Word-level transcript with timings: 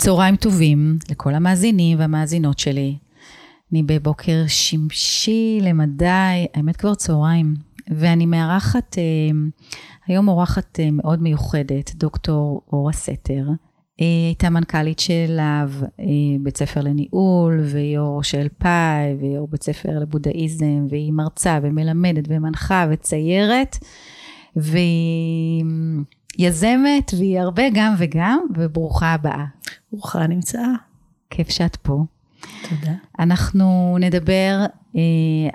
צהריים 0.00 0.36
טובים 0.36 0.98
לכל 1.10 1.34
המאזינים 1.34 1.98
והמאזינות 1.98 2.58
שלי. 2.58 2.96
אני 3.72 3.82
בבוקר 3.82 4.44
שמשי 4.46 5.58
למדי, 5.62 6.46
האמת 6.54 6.76
כבר 6.76 6.94
צהריים, 6.94 7.54
ואני 7.90 8.26
מארחת, 8.26 8.98
אה, 8.98 9.02
היום 10.06 10.28
אורחת 10.28 10.80
אה, 10.80 10.90
מאוד 10.90 11.22
מיוחדת, 11.22 11.94
דוקטור 11.94 12.62
אורה 12.72 12.92
סתר. 12.92 13.46
היא 13.98 14.26
הייתה 14.26 14.50
מנכ"לית 14.50 14.98
של 14.98 15.26
להב, 15.28 15.70
אה, 15.82 16.06
בית 16.42 16.56
ספר 16.56 16.80
לניהול, 16.80 17.60
ויו"ר 17.60 18.22
של 18.22 18.46
פאי, 18.58 19.14
ויו"ר 19.20 19.46
בית 19.46 19.62
ספר 19.62 19.98
לבודהיזם, 19.98 20.86
והיא 20.90 21.12
מרצה 21.12 21.58
ומלמדת 21.62 22.24
ומנחה 22.28 22.86
וציירת, 22.90 23.76
והיא 24.56 25.64
יזמת, 26.38 27.10
והיא 27.18 27.40
הרבה 27.40 27.62
גם 27.72 27.94
וגם, 27.98 28.38
וברוכה 28.56 29.12
הבאה. 29.12 29.44
ברוכה 29.92 30.26
נמצאה. 30.26 30.72
כיף 31.30 31.48
שאת 31.50 31.76
פה. 31.76 32.04
תודה. 32.68 32.92
אנחנו 33.18 33.96
נדבר 34.00 34.66
אה, 34.96 35.00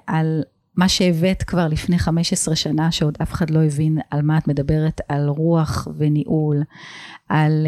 על 0.08 0.44
מה 0.78 0.90
שהבאת 0.90 1.44
כבר 1.44 1.68
לפני 1.68 2.00
15 2.00 2.56
שנה, 2.56 2.92
שעוד 2.92 3.18
אף 3.22 3.34
אחד 3.34 3.50
לא 3.50 3.64
הבין 3.64 3.98
על 4.12 4.22
מה 4.22 4.38
את 4.38 4.48
מדברת, 4.48 5.02
על 5.10 5.28
רוח 5.28 5.88
וניהול, 5.98 6.64
על 7.30 7.68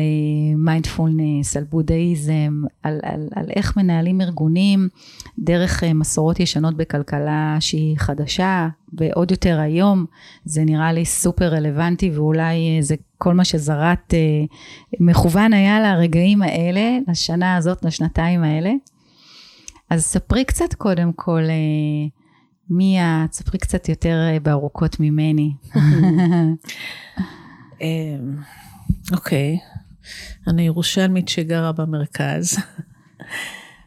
מיינדפולנס, 0.58 1.56
uh, 1.56 1.60
על 1.60 1.66
בודהיזם, 1.66 2.64
על, 2.84 3.00
על, 3.04 3.28
על 3.36 3.46
איך 3.56 3.78
מנהלים 3.78 4.22
ארגונים 4.22 4.90
דרך 5.40 5.84
uh, 5.84 5.94
מסורות 5.94 6.40
ישנות 6.40 6.78
בכלכלה 6.78 7.58
שהיא 7.60 7.98
חדשה, 7.98 8.68
ועוד 8.94 9.32
יותר 9.32 9.60
היום, 9.60 10.06
זה 10.46 10.64
נראה 10.64 10.94
לי 10.94 11.06
סופר 11.06 11.46
רלוונטי, 11.46 12.12
ואולי 12.14 12.80
uh, 12.80 12.84
זה 12.84 12.96
כל 13.18 13.34
מה 13.34 13.46
שזרעת 13.46 14.14
מכוון 15.00 15.54
היה 15.54 15.80
לרגעים 15.80 16.42
האלה, 16.42 16.98
לשנה 17.08 17.56
הזאת, 17.56 17.86
לשנתיים 17.86 18.44
האלה. 18.44 18.72
אז 19.90 20.06
ספרי 20.06 20.46
קצת 20.46 20.74
קודם 20.74 21.12
כל, 21.16 21.42
uh, 21.44 22.27
מי 22.70 23.00
את? 23.02 23.34
ספרי 23.34 23.60
קצת 23.60 23.90
יותר 23.90 24.38
בארוכות 24.44 25.00
ממני. 25.00 25.54
אמ, 27.82 28.38
אוקיי, 29.12 29.58
אני 30.48 30.62
ירושלמית 30.62 31.28
שגרה 31.28 31.72
במרכז. 31.72 32.58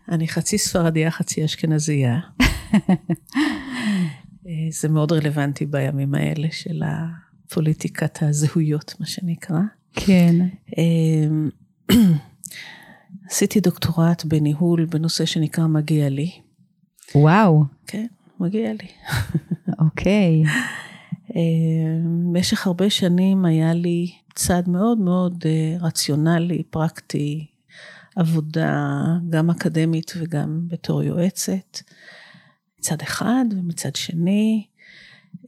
אני 0.09 0.29
חצי 0.29 0.59
ספרדיה, 0.59 1.11
חצי 1.11 1.45
אשכנזייה. 1.45 2.21
זה 4.71 4.89
מאוד 4.89 5.13
רלוונטי 5.13 5.67
בימים 5.67 6.15
האלה 6.15 6.49
של 6.51 6.83
הפוליטיקת 6.87 8.19
הזהויות, 8.23 8.95
מה 9.01 9.07
שנקרא. 9.07 9.61
כן. 9.93 10.37
אמ, 10.79 11.49
עשיתי 13.31 13.61
דוקטורט 13.61 14.25
בניהול 14.25 14.85
בנושא 14.85 15.25
שנקרא 15.25 15.67
מגיע 15.67 16.09
לי. 16.09 16.31
וואו. 17.15 17.65
כן, 17.87 18.07
מגיע 18.41 18.73
לי. 18.73 18.89
אוקיי. 19.79 20.43
אמ, 21.37 22.33
במשך 22.33 22.67
הרבה 22.67 22.91
שנים 22.91 23.45
היה 23.45 23.75
לי 23.75 24.13
צד 24.35 24.63
מאוד 24.69 24.99
מאוד 24.99 25.45
אה, 25.47 25.77
רציונלי, 25.81 26.63
פרקטי, 26.63 27.47
עבודה 28.17 28.97
גם 29.29 29.51
אקדמית 29.51 30.13
וגם 30.17 30.69
בתור 30.69 31.03
יועצת, 31.03 31.79
מצד 32.79 33.03
אחד, 33.03 33.45
ומצד 33.51 33.97
שני, 33.97 34.67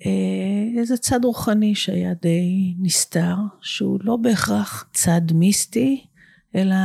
אה, 0.06 0.78
איזה 0.80 0.96
צד 0.96 1.24
רוחני 1.24 1.74
שהיה 1.74 2.14
די 2.22 2.74
נסתר, 2.78 3.36
שהוא 3.60 3.98
לא 4.02 4.16
בהכרח 4.16 4.88
צד 4.92 5.32
מיסטי, 5.34 6.06
אלא 6.54 6.76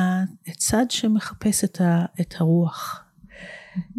צד 0.57 0.85
שמחפש 0.89 1.63
את 2.21 2.35
הרוח, 2.39 3.06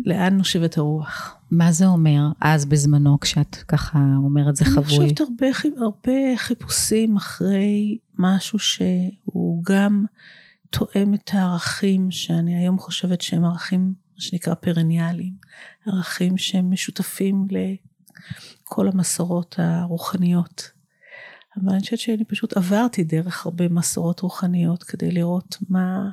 לאן 0.05 0.37
נושבת 0.37 0.78
הרוח. 0.78 1.37
מה 1.50 1.72
זה 1.72 1.87
אומר 1.87 2.28
אז 2.41 2.65
בזמנו, 2.65 3.21
כשאת 3.21 3.56
ככה 3.56 3.99
אומרת 4.16 4.56
זה 4.56 4.65
חבוי? 4.65 4.99
אני 4.99 5.15
חושבת 5.15 5.21
הרבה, 5.21 5.47
הרבה 5.77 6.37
חיפושים 6.37 7.16
אחרי 7.16 7.99
משהו 8.19 8.59
שהוא 8.59 9.65
גם 9.65 10.05
תואם 10.71 11.15
את 11.15 11.31
הערכים 11.33 12.11
שאני 12.11 12.56
היום 12.56 12.78
חושבת 12.78 13.21
שהם 13.21 13.44
ערכים, 13.44 13.81
מה 14.15 14.21
שנקרא 14.21 14.55
פרניאליים, 14.55 15.34
ערכים 15.87 16.39
שהם 16.39 16.71
משותפים 16.71 17.47
לכל 17.50 18.89
המסורות 18.89 19.55
הרוחניות. 19.59 20.71
אבל 21.56 21.72
אני 21.72 21.81
חושבת 21.81 21.99
שאני 21.99 22.25
פשוט 22.25 22.56
עברתי 22.56 23.05
דרך 23.05 23.47
הרבה 23.47 23.69
מסורות 23.69 24.21
רוחניות 24.21 24.83
כדי 24.83 25.10
לראות 25.10 25.56
מה, 25.69 26.10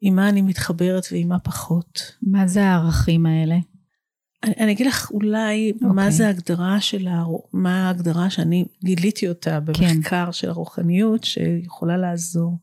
עם 0.00 0.16
מה 0.16 0.28
אני 0.28 0.42
מתחברת 0.42 1.06
ועם 1.12 1.28
מה 1.28 1.38
פחות. 1.38 2.16
מה 2.22 2.46
זה 2.46 2.64
הערכים 2.64 3.26
האלה? 3.26 3.56
אני, 4.44 4.54
אני 4.60 4.72
אגיד 4.72 4.86
לך 4.86 5.10
אולי 5.10 5.72
okay. 5.74 5.84
מה 5.86 5.90
אוקיי. 5.90 6.12
זה 6.12 6.26
ההגדרה 6.26 6.80
של, 6.80 7.08
ה, 7.08 7.24
מה 7.52 7.86
ההגדרה 7.86 8.30
שאני 8.30 8.64
גיליתי 8.84 9.28
אותה 9.28 9.60
במחקר 9.60 10.26
כן. 10.26 10.32
של 10.32 10.48
הרוחניות 10.48 11.24
שיכולה 11.24 11.96
לעזור. 11.96 12.58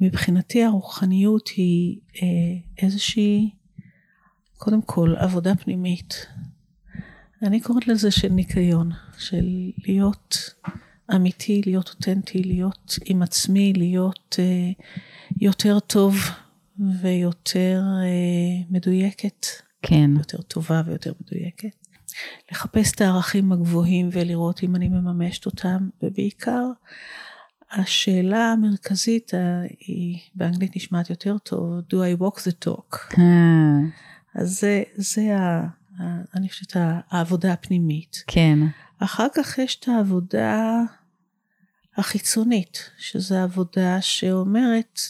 מבחינתי 0.00 0.64
הרוחניות 0.64 1.48
היא 1.56 2.00
אה, 2.22 2.82
איזושהי, 2.82 3.50
קודם 4.56 4.82
כל, 4.82 5.14
עבודה 5.16 5.54
פנימית. 5.54 6.26
אני 7.42 7.60
קוראת 7.60 7.88
לזה 7.88 8.10
של 8.10 8.28
ניקיון, 8.28 8.90
של 9.18 9.44
להיות 9.86 10.54
אמיתי, 11.14 11.62
להיות 11.66 11.88
אותנטי, 11.88 12.42
להיות 12.42 12.98
עם 13.04 13.22
עצמי, 13.22 13.72
להיות 13.72 14.36
אה, 14.38 14.70
יותר 15.40 15.80
טוב 15.80 16.16
ויותר 17.00 17.82
אה, 18.02 18.64
מדויקת. 18.70 19.46
כן. 19.82 20.10
יותר 20.18 20.42
טובה 20.42 20.82
ויותר 20.86 21.12
מדויקת. 21.20 21.86
לחפש 22.52 22.92
את 22.92 23.00
הערכים 23.00 23.52
הגבוהים 23.52 24.08
ולראות 24.12 24.62
אם 24.62 24.76
אני 24.76 24.88
מממשת 24.88 25.46
אותם, 25.46 25.88
ובעיקר 26.02 26.64
השאלה 27.72 28.52
המרכזית 28.52 29.32
היא, 29.80 30.18
באנגלית 30.34 30.76
נשמעת 30.76 31.10
יותר 31.10 31.38
טוב, 31.38 31.78
do 31.78 31.94
I 31.94 32.20
walk 32.22 32.38
the 32.38 32.68
talk? 32.68 33.18
אה. 33.18 33.78
אז 34.34 34.60
זה, 34.60 34.82
זה 34.94 35.36
ה, 35.36 35.66
ה, 36.00 36.20
אני 36.34 36.48
חושבת 36.48 36.76
העבודה 37.10 37.52
הפנימית. 37.52 38.24
כן. 38.26 38.58
אחר 38.98 39.26
כך 39.34 39.58
יש 39.58 39.76
את 39.80 39.88
העבודה 39.88 40.82
החיצונית, 41.98 42.90
שזו 42.98 43.36
עבודה 43.36 44.02
שאומרת, 44.02 45.00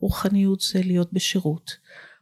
רוחניות 0.00 0.60
זה 0.60 0.80
להיות 0.82 1.12
בשירות, 1.12 1.76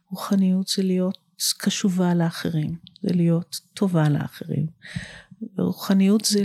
רוחניות 0.09 0.67
זה 0.67 0.83
להיות 0.83 1.17
קשובה 1.57 2.13
לאחרים, 2.13 2.75
זה 3.01 3.13
להיות 3.13 3.59
טובה 3.73 4.09
לאחרים. 4.09 4.67
רוחניות 5.57 6.25
זה 6.25 6.41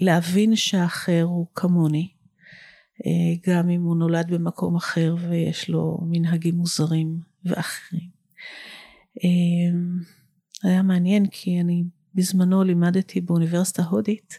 להבין 0.00 0.56
שהאחר 0.56 1.22
הוא 1.22 1.46
כמוני, 1.54 2.08
אה, 3.06 3.52
גם 3.52 3.70
אם 3.70 3.82
הוא 3.82 3.96
נולד 3.96 4.30
במקום 4.30 4.76
אחר 4.76 5.16
ויש 5.28 5.68
לו 5.68 5.98
מנהגים 6.02 6.54
מוזרים 6.54 7.20
ואחרים. 7.44 8.08
אה, 9.24 9.78
היה 10.62 10.82
מעניין 10.82 11.26
כי 11.26 11.60
אני 11.60 11.84
בזמנו 12.14 12.64
לימדתי 12.64 13.20
באוניברסיטה 13.20 13.82
הודית 13.82 14.38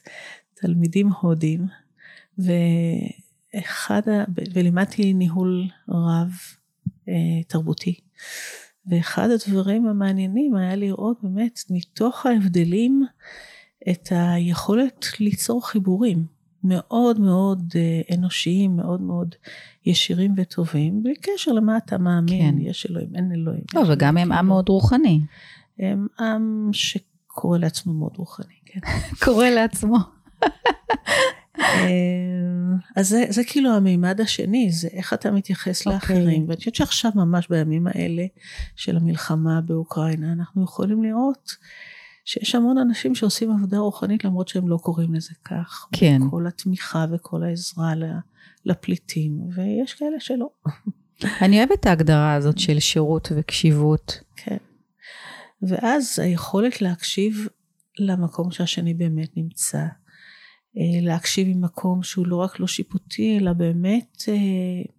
תלמידים 0.53 1.09
הודים, 1.21 1.67
ואחד, 2.37 4.01
ולימדתי 4.53 5.13
ניהול 5.13 5.67
רב 5.89 6.31
אה, 7.09 7.43
תרבותי. 7.47 7.99
ואחד 8.85 9.29
הדברים 9.29 9.87
המעניינים 9.87 10.55
היה 10.55 10.75
לראות 10.75 11.17
באמת 11.23 11.59
מתוך 11.69 12.25
ההבדלים 12.25 13.05
את 13.89 14.07
היכולת 14.11 15.05
ליצור 15.19 15.67
חיבורים 15.67 16.25
מאוד 16.63 17.19
מאוד 17.19 17.73
אה, 17.75 18.15
אנושיים, 18.15 18.75
מאוד 18.75 19.01
מאוד 19.01 19.35
ישירים 19.85 20.33
וטובים, 20.37 21.03
בלי 21.03 21.15
קשר 21.15 21.51
למה 21.51 21.77
אתה 21.77 21.97
מאמין, 21.97 22.55
כן. 22.55 22.61
יש 22.61 22.87
אלוהים, 22.89 23.15
אין 23.15 23.31
אלוהים. 23.31 23.63
לא, 23.73 23.81
וגם 23.89 24.17
הם 24.17 24.31
עם 24.31 24.47
מאוד 24.47 24.69
רוחני. 24.69 25.19
הם 25.79 26.07
עם 26.19 26.69
שקורא 26.73 27.57
לעצמו 27.57 27.93
מאוד 27.93 28.13
רוחני, 28.17 28.55
כן. 28.65 28.79
קורא 29.25 29.45
לעצמו. 29.45 29.97
אה, 31.59 31.91
אז 32.95 33.09
זה, 33.09 33.25
זה 33.29 33.43
כאילו 33.43 33.73
המימד 33.73 34.21
השני, 34.21 34.71
זה 34.71 34.87
איך 34.91 35.13
אתה 35.13 35.31
מתייחס 35.31 35.87
okay. 35.87 35.91
אוקיי. 35.91 36.15
לאחרים. 36.15 36.45
ואני 36.47 36.57
חושבת 36.57 36.75
שעכשיו 36.75 37.11
ממש 37.15 37.47
בימים 37.47 37.87
האלה 37.87 38.25
של 38.75 38.97
המלחמה 38.97 39.61
באוקראינה, 39.61 40.33
אנחנו 40.33 40.63
יכולים 40.63 41.03
לראות 41.03 41.55
שיש 42.25 42.55
המון 42.55 42.77
אנשים 42.77 43.15
שעושים 43.15 43.51
עבודה 43.51 43.77
רוחנית 43.77 44.23
למרות 44.23 44.47
שהם 44.47 44.67
לא 44.67 44.77
קוראים 44.77 45.13
לזה 45.13 45.33
כך. 45.45 45.87
כן. 45.91 46.19
כל 46.29 46.47
התמיכה 46.47 47.05
וכל 47.11 47.43
העזרה 47.43 47.93
לפליטים, 48.65 49.39
ויש 49.55 49.93
כאלה 49.93 50.19
שלא. 50.19 50.49
אני 51.41 51.57
אוהבת 51.57 51.79
את 51.79 51.85
ההגדרה 51.85 52.33
הזאת 52.33 52.59
של 52.59 52.79
שירות 52.79 53.31
וקשיבות. 53.35 54.19
כן. 54.35 54.57
ואז 55.61 56.19
היכולת 56.19 56.81
להקשיב 56.81 57.47
למקום 57.99 58.51
שהשני 58.51 58.93
באמת 58.93 59.37
נמצא. 59.37 59.85
אה, 60.77 61.01
להקשיב 61.01 61.47
ממקום 61.47 62.03
שהוא 62.03 62.27
לא 62.27 62.35
רק 62.35 62.59
לא 62.59 62.67
שיפוטי, 62.67 63.37
אלא 63.37 63.53
באמת... 63.53 64.23
אה, 64.27 64.91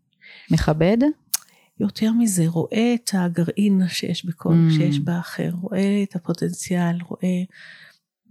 מכבד? 0.51 0.99
יותר 1.81 2.13
מזה, 2.13 2.45
רואה 2.47 2.95
את 2.95 3.11
הגרעין 3.13 3.83
שיש 3.89 4.27
בכל, 4.27 4.55
mm. 4.55 4.73
שיש 4.75 4.99
באחר, 4.99 5.51
רואה 5.61 6.03
את 6.03 6.17
הפוטנציאל, 6.17 6.97
רואה 7.09 7.43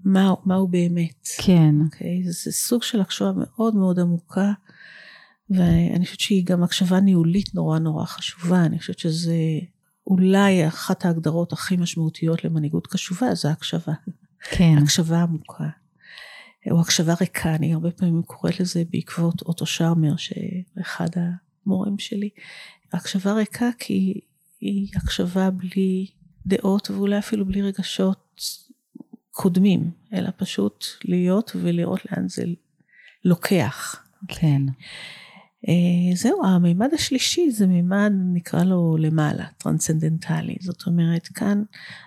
מה, 0.06 0.34
מה 0.46 0.56
הוא 0.56 0.70
באמת. 0.70 1.28
כן. 1.38 1.76
אוקיי? 1.86 2.24
זה, 2.24 2.32
זה 2.32 2.52
סוג 2.52 2.84
של 2.84 3.02
הקשבה 3.02 3.32
מאוד 3.36 3.76
מאוד 3.76 4.00
עמוקה, 4.00 4.52
ואני 5.50 6.06
חושבת 6.06 6.20
שהיא 6.20 6.46
גם 6.46 6.64
הקשבה 6.64 7.00
ניהולית 7.00 7.56
נורא 7.56 7.80
נורא 7.80 8.06
חשובה, 8.06 8.66
אני 8.66 8.80
חושבת 8.80 9.00
שזה 9.00 9.36
אולי 10.08 10.68
אחת 10.68 11.06
ההגדרות 11.06 11.54
הכי 11.54 11.78
משמעותיות 11.78 12.44
למנהיגות 12.44 12.88
קשובה, 12.88 13.36
זה 13.36 13.50
הקשבה. 13.52 13.94
כן. 14.52 14.76
הקשבה 14.84 15.22
עמוקה. 15.22 15.81
או 16.72 16.82
הקשבה 16.82 17.14
ריקה, 17.22 17.56
אני 17.56 17.74
הרבה 17.74 17.92
פעמים 17.92 18.22
קוראת 18.22 18.60
לזה 18.60 18.84
בעקבות 18.90 19.42
אוטו 19.42 19.66
שרמר, 19.66 20.16
שאחד 20.18 21.08
המורים 21.66 22.00
שלי. 22.00 22.30
הקשבה 22.94 23.34
ריקה 23.34 23.70
כי 23.80 24.20
היא 24.62 24.88
הקשבה 24.96 25.50
בלי 25.50 26.08
דעות 26.46 26.92
ואולי 26.92 27.18
אפילו 27.18 27.46
בלי 27.46 27.62
רגשות 27.62 28.42
קודמים, 29.32 29.92
אלא 30.14 30.30
פשוט 30.38 30.86
להיות 31.06 31.52
ולראות 31.56 32.00
לאן 32.06 32.28
זה 32.28 32.44
לוקח. 33.26 34.04
כן. 34.28 34.62
אה, 35.68 36.16
זהו, 36.16 36.46
המימד 36.46 36.94
השלישי 36.94 37.52
זה 37.52 37.68
מימד, 37.68 38.12
נקרא 38.34 38.64
לו 38.64 38.98
למעלה, 39.00 39.46
טרנסצנדנטלי. 39.58 40.56
זאת 40.60 40.88
אומרת, 40.88 41.28
כאן, 41.28 41.64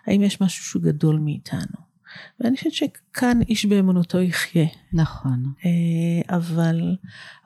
האם 0.06 0.22
יש 0.22 0.40
משהו 0.40 0.64
שהוא 0.64 0.82
גדול 0.82 1.18
מאיתנו? 1.18 1.93
ואני 2.40 2.56
חושבת 2.56 2.72
שכאן 2.72 3.40
איש 3.48 3.66
באמונתו 3.66 4.20
יחיה. 4.20 4.66
נכון. 4.92 5.44
אה, 5.64 6.36
אבל 6.36 6.96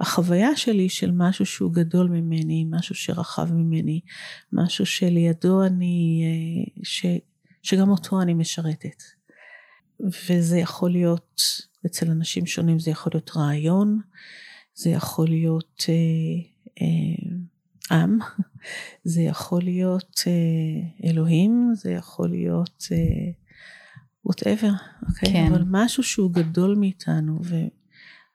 החוויה 0.00 0.56
שלי 0.56 0.88
של 0.88 1.10
משהו 1.14 1.46
שהוא 1.46 1.72
גדול 1.72 2.08
ממני, 2.08 2.66
משהו 2.70 2.94
שרחב 2.94 3.52
ממני, 3.52 4.00
משהו 4.52 4.86
שלידו 4.86 5.64
אני, 5.64 6.22
אה, 6.24 6.82
ש, 6.84 7.06
שגם 7.62 7.88
אותו 7.88 8.22
אני 8.22 8.34
משרתת. 8.34 9.02
וזה 10.00 10.58
יכול 10.58 10.90
להיות, 10.90 11.42
אצל 11.86 12.10
אנשים 12.10 12.46
שונים 12.46 12.78
זה 12.78 12.90
יכול 12.90 13.10
להיות 13.14 13.30
רעיון, 13.36 14.00
זה 14.74 14.90
יכול 14.90 15.28
להיות 15.28 15.84
אה, 15.88 15.94
אה, 16.82 17.96
עם, 17.96 18.18
זה 19.12 19.22
יכול 19.22 19.62
להיות 19.62 20.20
אה, 20.26 21.10
אלוהים, 21.10 21.72
זה 21.74 21.90
יכול 21.90 22.28
להיות 22.28 22.84
אה, 22.92 23.30
whatever, 24.30 24.72
אוקיי? 25.08 25.32
כן. 25.32 25.46
אבל 25.52 25.62
משהו 25.66 26.02
שהוא 26.02 26.32
גדול 26.32 26.74
מאיתנו, 26.74 27.40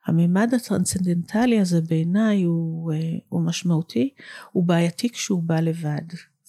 והמימד 0.08 0.54
הטרנסצנדנטלי 0.54 1.60
הזה 1.60 1.82
בעיניי 1.82 2.44
הוא, 2.44 2.94
אה, 2.94 2.98
הוא 3.30 3.42
משמעותי, 3.42 4.14
הוא 4.52 4.64
בעייתי 4.64 5.10
כשהוא 5.10 5.44
בא 5.44 5.60
לבד, 5.60 6.02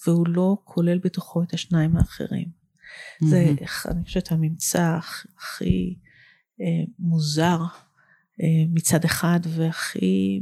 והוא 0.07 0.27
לא 0.27 0.57
כולל 0.63 0.97
בתוכו 0.97 1.43
את 1.43 1.53
השניים 1.53 1.97
האחרים. 1.97 2.47
Mm-hmm. 2.47 3.25
זה, 3.25 3.53
אני 3.91 4.05
חושבת, 4.05 4.31
הממצא 4.31 4.99
הכי 5.37 5.95
אה, 6.61 6.83
מוזר 6.99 7.59
אה, 8.41 8.65
מצד 8.69 9.05
אחד, 9.05 9.39
והכי 9.47 10.41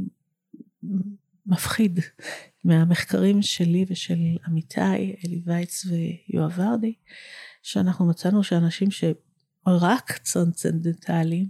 מפחיד 1.45 1.99
מהמחקרים 2.63 3.41
שלי 3.41 3.85
ושל 3.87 4.19
עמיתיי, 4.47 5.15
אלי 5.25 5.41
וייץ 5.45 5.85
ויואב 5.85 6.53
ורדי, 6.55 6.93
שאנחנו 7.63 8.05
מצאנו 8.05 8.43
שאנשים 8.43 8.87
שרק 8.91 10.17
טרנסצנדנטליים 10.17 11.47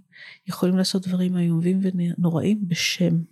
יכולים 0.48 0.77
לעשות 0.77 1.07
דברים 1.07 1.38
איומים 1.38 1.80
ונוראים 1.81 2.68
בשם 2.68 3.24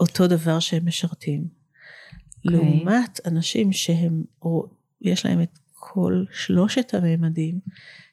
אותו 0.00 0.26
דבר 0.26 0.60
שהם 0.60 0.86
משרתים. 0.86 1.44
Okay. 1.44 2.52
אוקיי. 2.52 2.60
לעומת 2.60 3.20
אנשים 3.26 3.72
שהם, 3.72 4.24
או 4.42 4.66
יש 5.00 5.26
להם 5.26 5.42
את 5.42 5.58
כל 5.74 6.24
שלושת 6.32 6.94
הממדים, 6.94 7.60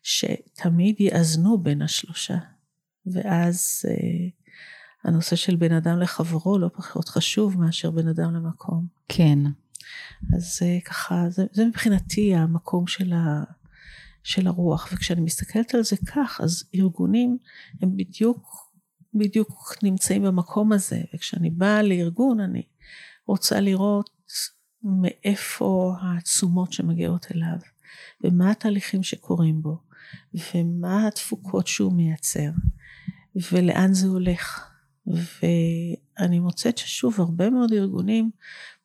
שתמיד 0.03 1.01
יאזנו 1.01 1.57
בין 1.57 1.81
השלושה. 1.81 2.37
ואז 3.05 3.85
אה, 3.87 4.27
הנושא 5.03 5.35
של 5.35 5.55
בין 5.55 5.71
אדם 5.71 5.99
לחברו 5.99 6.57
לא 6.57 6.69
פחות 6.73 7.09
חשוב 7.09 7.59
מאשר 7.59 7.91
בין 7.91 8.07
אדם 8.07 8.35
למקום. 8.35 8.87
כן. 9.07 9.39
אז 10.35 10.59
אה, 10.61 10.79
ככה, 10.85 11.29
זה, 11.29 11.45
זה 11.51 11.65
מבחינתי 11.65 12.35
המקום 12.35 12.87
של, 12.87 13.13
ה, 13.13 13.43
של 14.23 14.47
הרוח. 14.47 14.89
וכשאני 14.93 15.21
מסתכלת 15.21 15.75
על 15.75 15.83
זה 15.83 15.95
כך, 16.05 16.41
אז 16.43 16.63
ארגונים 16.75 17.37
הם 17.81 17.97
בדיוק, 17.97 18.71
בדיוק 19.13 19.77
נמצאים 19.83 20.23
במקום 20.23 20.71
הזה. 20.71 21.01
וכשאני 21.13 21.49
באה 21.49 21.81
לארגון, 21.81 22.39
אני 22.39 22.63
רוצה 23.27 23.59
לראות 23.59 24.09
מאיפה 24.83 25.95
העצומות 26.01 26.73
שמגיעות 26.73 27.27
אליו, 27.35 27.57
ומה 28.23 28.51
התהליכים 28.51 29.03
שקורים 29.03 29.61
בו, 29.61 29.77
ומה 30.33 31.07
התפוקות 31.07 31.67
שהוא 31.67 31.93
מייצר, 31.93 32.49
ולאן 33.51 33.93
זה 33.93 34.07
הולך. 34.07 34.69
ואני 35.07 36.39
מוצאת 36.39 36.77
ששוב, 36.77 37.21
הרבה 37.21 37.49
מאוד 37.49 37.73
ארגונים 37.73 38.31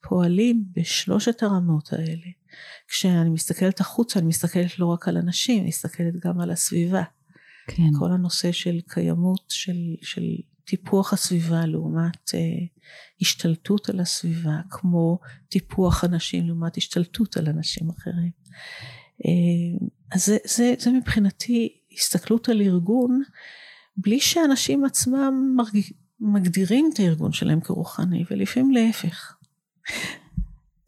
פועלים 0.01 0.65
בשלושת 0.73 1.43
הרמות 1.43 1.93
האלה. 1.93 2.27
כשאני 2.89 3.31
מסתכלת 3.31 3.81
החוצה, 3.81 4.19
אני 4.19 4.29
מסתכלת 4.29 4.79
לא 4.79 4.87
רק 4.87 5.09
על 5.09 5.17
אנשים, 5.17 5.61
אני 5.61 5.69
מסתכלת 5.69 6.15
גם 6.25 6.41
על 6.41 6.51
הסביבה. 6.51 7.03
כן. 7.67 7.83
כל 7.99 8.13
הנושא 8.13 8.53
של 8.53 8.81
קיימות, 8.89 9.45
של, 9.49 9.77
של 10.03 10.23
טיפוח 10.65 11.13
הסביבה 11.13 11.67
לעומת 11.67 12.35
אה, 12.35 12.41
השתלטות 13.21 13.89
על 13.89 14.01
הסביבה, 14.01 14.57
כמו 14.71 15.19
טיפוח 15.49 16.05
אנשים 16.05 16.47
לעומת 16.47 16.77
השתלטות 16.77 17.37
על 17.37 17.49
אנשים 17.49 17.91
אחרים. 17.91 18.31
אה, 19.27 19.87
אז 20.13 20.25
זה, 20.25 20.37
זה, 20.45 20.75
זה 20.79 20.91
מבחינתי 20.91 21.79
הסתכלות 21.93 22.49
על 22.49 22.61
ארגון, 22.61 23.23
בלי 23.97 24.21
שאנשים 24.21 24.85
עצמם 24.85 25.55
מרג... 25.57 25.83
מגדירים 26.21 26.91
את 26.95 26.99
הארגון 26.99 27.33
שלהם 27.33 27.61
כרוחני, 27.61 28.25
ולפעמים 28.31 28.71
להפך. 28.71 29.35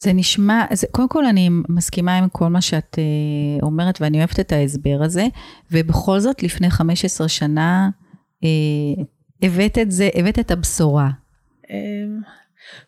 זה 0.02 0.12
נשמע, 0.12 0.64
זה, 0.72 0.86
קודם 0.90 1.08
כל 1.08 1.26
אני 1.26 1.48
מסכימה 1.68 2.18
עם 2.18 2.28
כל 2.28 2.48
מה 2.48 2.60
שאת 2.60 2.98
אה, 2.98 3.62
אומרת 3.62 4.00
ואני 4.00 4.18
אוהבת 4.18 4.40
את 4.40 4.52
ההסבר 4.52 5.00
הזה, 5.04 5.26
ובכל 5.70 6.20
זאת 6.20 6.42
לפני 6.42 6.70
15 6.70 7.28
שנה 7.28 7.90
אה, 8.44 9.04
הבאת 9.42 9.78
את 9.78 9.90
זה, 9.90 10.08
הבאת 10.14 10.38
את 10.38 10.50
הבשורה. 10.50 11.10
אמ, 11.70 12.20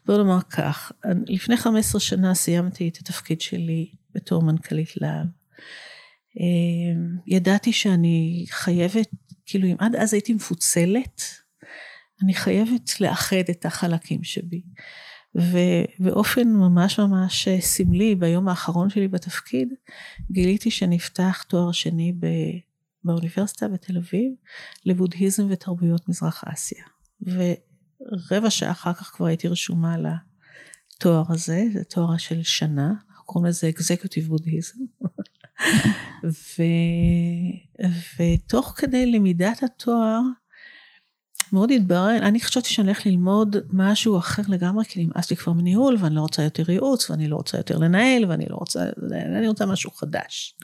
בוא 0.07 0.16
נאמר 0.16 0.40
כך, 0.50 0.92
לפני 1.26 1.57
15 1.57 2.00
שנה 2.00 2.35
סיימתי 2.35 2.88
את 2.88 2.97
התפקיד 2.97 3.40
שלי 3.40 3.90
בתור 4.14 4.42
מנכ"לית 4.42 4.97
להב. 4.97 5.26
אמ, 6.40 7.16
ידעתי 7.26 7.73
שאני 7.73 8.45
חייבת, 8.50 9.09
כאילו 9.47 9.69
אם 9.69 9.76
עד 9.78 9.97
אז 9.97 10.14
הייתי 10.14 10.35
מפוצלת, 10.35 11.23
אני 12.23 12.35
חייבת 12.35 13.00
לאחד 13.00 13.45
את 13.50 13.66
החלקים 13.66 14.25
שבי. 14.25 14.62
ובאופן 15.34 16.48
ממש 16.48 16.98
ממש 16.98 17.48
סמלי, 17.60 18.14
ביום 18.14 18.48
האחרון 18.48 18.90
שלי 18.90 19.08
בתפקיד, 19.08 19.74
גיליתי 20.30 20.70
שנפתח 20.70 21.44
תואר 21.48 21.72
שני 21.72 22.12
ב... 22.12 22.26
באוניברסיטה 23.04 23.68
בתל 23.68 23.96
אביב 23.96 24.32
לבודהיזם 24.86 25.46
ותרבויות 25.50 26.08
מזרח 26.08 26.44
אסיה. 26.46 26.84
ורבע 27.22 28.50
שעה 28.50 28.70
אחר 28.70 28.92
כך 28.92 29.12
כבר 29.14 29.26
הייתי 29.26 29.48
רשומה 29.48 29.96
לתואר 29.98 31.22
הזה, 31.28 31.64
זה 31.72 31.84
תואר 31.84 32.16
של 32.16 32.42
שנה, 32.42 32.88
אנחנו 32.88 33.24
קוראים 33.24 33.48
לזה 33.48 33.68
אקזקיוטיב 33.68 34.28
בודהיזם. 34.28 34.78
ו... 36.24 36.62
ותוך 38.18 38.74
כדי 38.76 39.06
למידת 39.06 39.62
התואר, 39.62 40.20
מאוד 41.52 41.71
התברר, 41.71 42.18
אני 42.23 42.40
חשבתי 42.40 42.68
שאני 42.68 42.87
הולך 42.88 43.06
ללמוד 43.06 43.56
משהו 43.73 44.18
אחר 44.18 44.42
לגמרי, 44.49 44.85
כי 44.85 45.04
נמאס 45.04 45.30
לי 45.30 45.37
כבר 45.37 45.52
מניהול, 45.52 45.97
ואני 46.00 46.14
לא 46.14 46.21
רוצה 46.21 46.42
יותר 46.42 46.71
ייעוץ, 46.71 47.11
ואני 47.11 47.28
לא 47.28 47.37
רוצה 47.37 47.56
יותר 47.56 47.78
לנהל, 47.78 48.25
ואני 48.25 48.44
לא 48.49 48.56
רוצה, 48.56 48.85
אני 49.12 49.49
רוצה 49.49 49.66
משהו 49.66 49.90
חדש. 49.90 50.56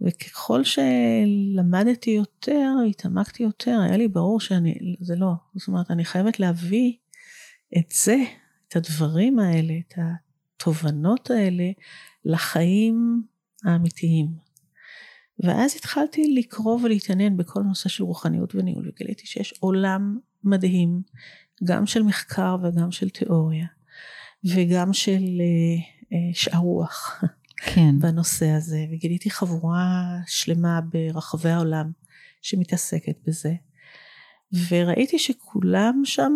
וככל 0.00 0.62
שלמדתי 0.64 2.10
יותר, 2.10 2.72
התעמקתי 2.90 3.42
יותר, 3.42 3.80
היה 3.82 3.96
לי 3.96 4.08
ברור 4.08 4.40
שאני, 4.40 4.74
זה 5.00 5.16
לא, 5.16 5.32
זאת 5.54 5.68
אומרת, 5.68 5.90
אני 5.90 6.04
חייבת 6.04 6.40
להביא 6.40 6.92
את 7.78 7.92
זה, 8.04 8.16
את 8.68 8.76
הדברים 8.76 9.38
האלה, 9.38 9.74
את 9.88 9.94
התובנות 9.96 11.30
האלה, 11.30 11.70
לחיים 12.24 13.22
האמיתיים. 13.64 14.49
ואז 15.42 15.76
התחלתי 15.76 16.34
לקרוא 16.34 16.78
ולהתעניין 16.82 17.36
בכל 17.36 17.60
נושא 17.62 17.88
של 17.88 18.04
רוחניות 18.04 18.54
וניהול, 18.54 18.88
וגיליתי 18.88 19.26
שיש 19.26 19.54
עולם 19.60 20.18
מדהים, 20.44 21.02
גם 21.64 21.86
של 21.86 22.02
מחקר 22.02 22.56
וגם 22.62 22.90
של 22.90 23.08
תיאוריה, 23.08 23.66
וגם 24.44 24.92
של 24.92 25.22
uh, 25.22 26.04
uh, 26.04 26.14
שאר 26.32 26.58
רוח. 26.58 27.22
כן. 27.56 27.98
בנושא 28.02 28.48
הזה, 28.48 28.86
וגיליתי 28.92 29.30
חבורה 29.30 30.18
שלמה 30.26 30.80
ברחבי 30.80 31.50
העולם 31.50 31.90
שמתעסקת 32.42 33.16
בזה. 33.26 33.54
וראיתי 34.68 35.18
שכולם 35.18 36.02
שם 36.04 36.32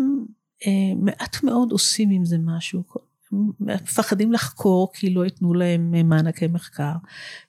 אה, 0.67 0.95
מעט 0.97 1.43
מאוד 1.43 1.73
עושים 1.73 2.11
עם 2.11 2.25
זה 2.25 2.37
משהו. 2.39 2.83
מפחדים 3.61 4.33
לחקור 4.33 4.93
כי 4.95 5.11
לא 5.11 5.25
ייתנו 5.25 5.55
להם 5.55 6.09
מענקי 6.09 6.47
מחקר, 6.47 6.93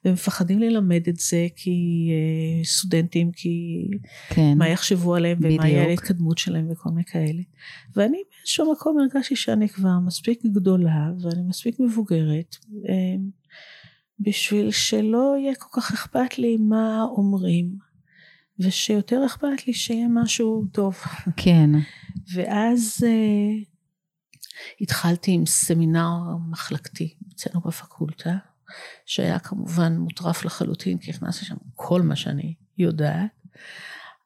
ומפחדים 0.04 0.58
ללמד 0.58 1.08
את 1.08 1.16
זה 1.16 1.46
כי 1.56 2.08
אה, 2.10 2.64
סטודנטים, 2.64 3.32
כי 3.32 3.86
כן, 4.28 4.58
מה 4.58 4.68
יחשבו 4.68 5.14
עליהם 5.14 5.38
ומה 5.42 5.68
יהיה 5.68 5.88
ההתקדמות 5.88 6.38
שלהם 6.38 6.70
וכל 6.70 6.88
מיני 6.88 7.04
כאלה. 7.04 7.42
ואני 7.96 8.18
באיזשהו 8.30 8.72
מקום 8.72 8.98
הרגשתי 8.98 9.36
שאני 9.36 9.68
כבר 9.68 9.98
מספיק 10.06 10.40
גדולה 10.44 11.10
ואני 11.20 11.42
מספיק 11.48 11.80
מבוגרת. 11.80 12.56
אה, 12.88 13.16
בשביל 14.20 14.70
שלא 14.70 15.34
יהיה 15.38 15.54
כל 15.54 15.80
כך 15.80 15.92
אכפת 15.92 16.38
לי 16.38 16.56
מה 16.56 17.06
אומרים, 17.16 17.76
ושיותר 18.60 19.26
אכפת 19.26 19.66
לי 19.66 19.72
שיהיה 19.72 20.06
משהו 20.10 20.64
טוב. 20.72 20.96
כן. 21.36 21.70
ואז 22.34 23.04
התחלתי 24.80 25.32
עם 25.32 25.46
סמינר 25.46 26.36
מחלקתי 26.50 27.14
אצלנו 27.34 27.60
בפקולטה, 27.60 28.36
שהיה 29.06 29.38
כמובן 29.38 29.96
מוטרף 29.96 30.44
לחלוטין, 30.44 30.98
כי 30.98 31.10
הכנסתי 31.10 31.44
שם 31.44 31.56
כל 31.74 32.02
מה 32.02 32.16
שאני 32.16 32.54
יודעת, 32.78 33.30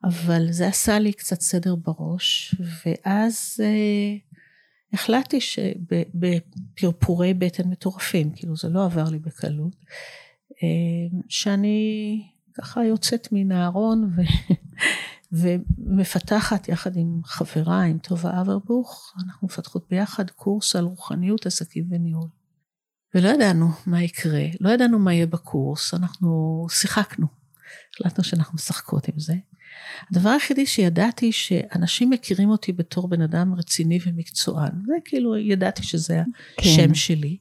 אבל 0.03 0.51
זה 0.51 0.67
עשה 0.67 0.99
לי 0.99 1.13
קצת 1.13 1.41
סדר 1.41 1.75
בראש, 1.75 2.55
ואז 2.85 3.59
uh, 3.59 4.37
החלטתי 4.93 5.41
שבפרפורי 5.41 7.33
בטן 7.33 7.69
מטורפים, 7.69 8.31
כאילו 8.31 8.55
זה 8.55 8.69
לא 8.69 8.85
עבר 8.85 9.09
לי 9.09 9.19
בקלות, 9.19 9.75
uh, 10.51 10.55
שאני 11.29 12.21
ככה 12.53 12.83
יוצאת 12.85 13.27
מן 13.31 13.51
הארון 13.51 14.11
ו... 14.15 14.21
ומפתחת 15.31 16.69
יחד 16.69 16.95
עם 16.95 17.19
חברה, 17.23 17.81
עם 17.81 17.97
טובה 17.97 18.41
אברבוך, 18.41 19.13
אנחנו 19.25 19.47
מפתחות 19.47 19.85
ביחד 19.89 20.29
קורס 20.29 20.75
על 20.75 20.83
רוחניות, 20.83 21.45
עסקים 21.45 21.87
וניהול. 21.89 22.27
ולא 23.15 23.29
ידענו 23.29 23.67
מה 23.85 24.03
יקרה, 24.03 24.45
לא 24.59 24.69
ידענו 24.69 24.99
מה 24.99 25.13
יהיה 25.13 25.25
בקורס, 25.25 25.93
אנחנו 25.93 26.65
שיחקנו. 26.69 27.27
החלטנו 27.93 28.23
שאנחנו 28.23 28.55
משחקות 28.55 29.07
עם 29.07 29.19
זה. 29.19 29.33
הדבר 30.11 30.29
היחידי 30.29 30.65
שידעתי 30.65 31.31
שאנשים 31.31 32.09
מכירים 32.09 32.49
אותי 32.49 32.73
בתור 32.73 33.07
בן 33.07 33.21
אדם 33.21 33.53
רציני 33.53 33.99
ומקצוען, 34.05 34.71
זה 34.85 34.93
כאילו 35.05 35.37
ידעתי 35.37 35.83
שזה 35.83 36.21
כן. 36.57 36.61
השם 36.61 36.93
שלי. 36.93 37.37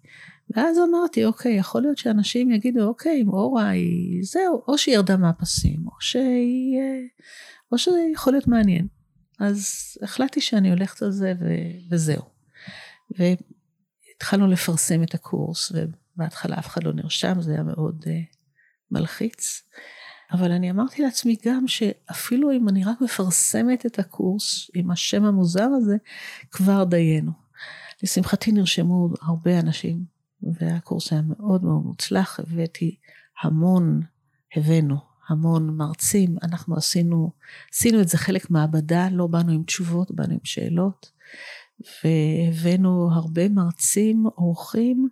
ואז 0.56 0.76
אמרתי, 0.88 1.24
אוקיי, 1.24 1.56
יכול 1.56 1.82
להיות 1.82 1.98
שאנשים 1.98 2.50
יגידו, 2.50 2.84
אוקיי, 2.84 3.22
אם 3.22 3.28
אורה 3.28 3.68
היא, 3.68 4.20
זהו, 4.22 4.62
או 4.68 4.78
שהיא 4.78 4.94
ירדה 4.94 5.16
מהפסים, 5.16 5.86
או 5.86 5.92
שהיא, 6.00 6.78
או 7.72 7.78
שזה 7.78 7.98
יכול 8.12 8.32
להיות 8.32 8.46
מעניין. 8.46 8.86
אז 9.40 9.66
החלטתי 10.02 10.40
שאני 10.40 10.70
הולכת 10.70 11.02
על 11.02 11.10
זה 11.10 11.32
ו, 11.40 11.44
וזהו. 11.90 12.22
והתחלנו 13.10 14.46
לפרסם 14.46 15.02
את 15.02 15.14
הקורס, 15.14 15.72
ובהתחלה 15.72 16.58
אף 16.58 16.66
אחד 16.66 16.84
לא 16.84 16.92
נרשם, 16.92 17.40
זה 17.40 17.52
היה 17.52 17.62
מאוד 17.62 18.04
uh, 18.04 18.36
מלחיץ. 18.90 19.62
אבל 20.32 20.52
אני 20.52 20.70
אמרתי 20.70 21.02
לעצמי 21.02 21.36
גם 21.44 21.68
שאפילו 21.68 22.52
אם 22.52 22.68
אני 22.68 22.84
רק 22.84 23.00
מפרסמת 23.00 23.86
את 23.86 23.98
הקורס 23.98 24.70
עם 24.74 24.90
השם 24.90 25.24
המוזר 25.24 25.68
הזה, 25.76 25.96
כבר 26.50 26.84
דיינו. 26.84 27.32
לשמחתי 28.02 28.52
נרשמו 28.52 29.08
הרבה 29.22 29.60
אנשים, 29.60 30.04
והקורס 30.42 31.12
היה 31.12 31.22
מאוד 31.22 31.64
מאוד 31.64 31.84
מוצלח, 31.84 32.40
הבאתי 32.40 32.96
המון, 33.42 34.02
הבאנו 34.56 35.09
המון 35.30 35.76
מרצים, 35.76 36.36
אנחנו 36.42 36.76
עשינו, 36.76 37.30
עשינו 37.74 38.00
את 38.00 38.08
זה 38.08 38.18
חלק 38.18 38.50
מעבדה, 38.50 39.08
לא 39.12 39.26
באנו 39.26 39.52
עם 39.52 39.62
תשובות, 39.62 40.10
באנו 40.10 40.32
עם 40.32 40.44
שאלות, 40.44 41.10
והבאנו 42.04 43.08
הרבה 43.12 43.48
מרצים, 43.48 44.26
אורחים, 44.38 45.08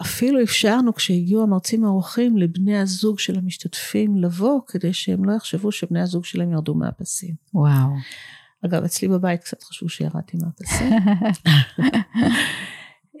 אפילו 0.00 0.42
אפשרנו 0.42 0.94
כשהגיעו 0.94 1.42
המרצים 1.42 1.84
האורחים 1.84 2.36
לבני 2.36 2.78
הזוג 2.78 3.18
של 3.18 3.38
המשתתפים 3.38 4.16
לבוא, 4.16 4.60
כדי 4.66 4.92
שהם 4.92 5.24
לא 5.24 5.32
יחשבו 5.32 5.72
שבני 5.72 6.00
הזוג 6.00 6.24
שלהם 6.24 6.52
ירדו 6.52 6.74
מהפסים. 6.74 7.34
וואו. 7.54 7.88
אגב, 8.66 8.84
אצלי 8.84 9.08
בבית 9.08 9.40
קצת 9.40 9.62
חשבו 9.62 9.88
שירדתי 9.88 10.38
מהפסים. 10.42 10.92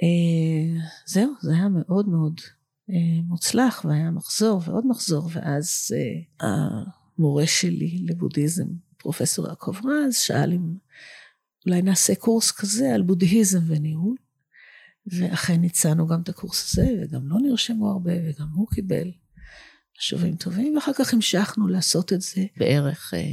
אה, 0.02 0.80
זהו, 1.06 1.32
זה 1.40 1.54
היה 1.54 1.68
מאוד 1.68 2.08
מאוד 2.08 2.40
מוצלח, 3.24 3.84
והיה 3.84 4.10
מחזור 4.10 4.62
ועוד 4.64 4.86
מחזור, 4.86 5.30
ואז 5.32 5.90
אה, 5.94 6.48
המורה 7.18 7.46
שלי 7.46 8.04
לבודהיזם, 8.08 8.66
פרופסור 8.96 9.48
יעקב 9.48 9.76
רז, 9.84 10.16
שאל 10.16 10.52
אם 10.52 10.74
אולי 11.66 11.82
נעשה 11.82 12.14
קורס 12.14 12.50
כזה 12.50 12.94
על 12.94 13.02
בודהיזם 13.02 13.60
וניהול. 13.66 14.16
ואכן 15.06 15.64
הצענו 15.64 16.06
גם 16.06 16.20
את 16.20 16.28
הקורס 16.28 16.72
הזה, 16.72 16.90
וגם 17.02 17.28
לא 17.28 17.36
נרשמו 17.40 17.90
הרבה, 17.90 18.12
וגם 18.12 18.46
הוא 18.54 18.68
קיבל 18.68 19.12
משובים 19.98 20.36
טובים, 20.36 20.76
ואחר 20.76 20.92
כך 20.92 21.14
המשכנו 21.14 21.68
לעשות 21.68 22.12
את 22.12 22.20
זה 22.20 22.46
בערך, 22.56 23.14
אה, 23.14 23.32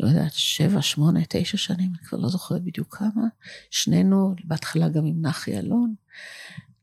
לא 0.00 0.08
יודעת, 0.08 0.32
שבע, 0.32 0.82
שמונה, 0.82 1.20
תשע 1.28 1.56
שנים, 1.56 1.90
אני 1.98 2.04
כבר 2.04 2.18
לא 2.18 2.28
זוכרת 2.28 2.64
בדיוק 2.64 2.96
כמה. 2.96 3.26
שנינו, 3.70 4.34
בהתחלה 4.44 4.88
גם 4.88 5.06
עם 5.06 5.20
נחי 5.20 5.58
אלון, 5.58 5.94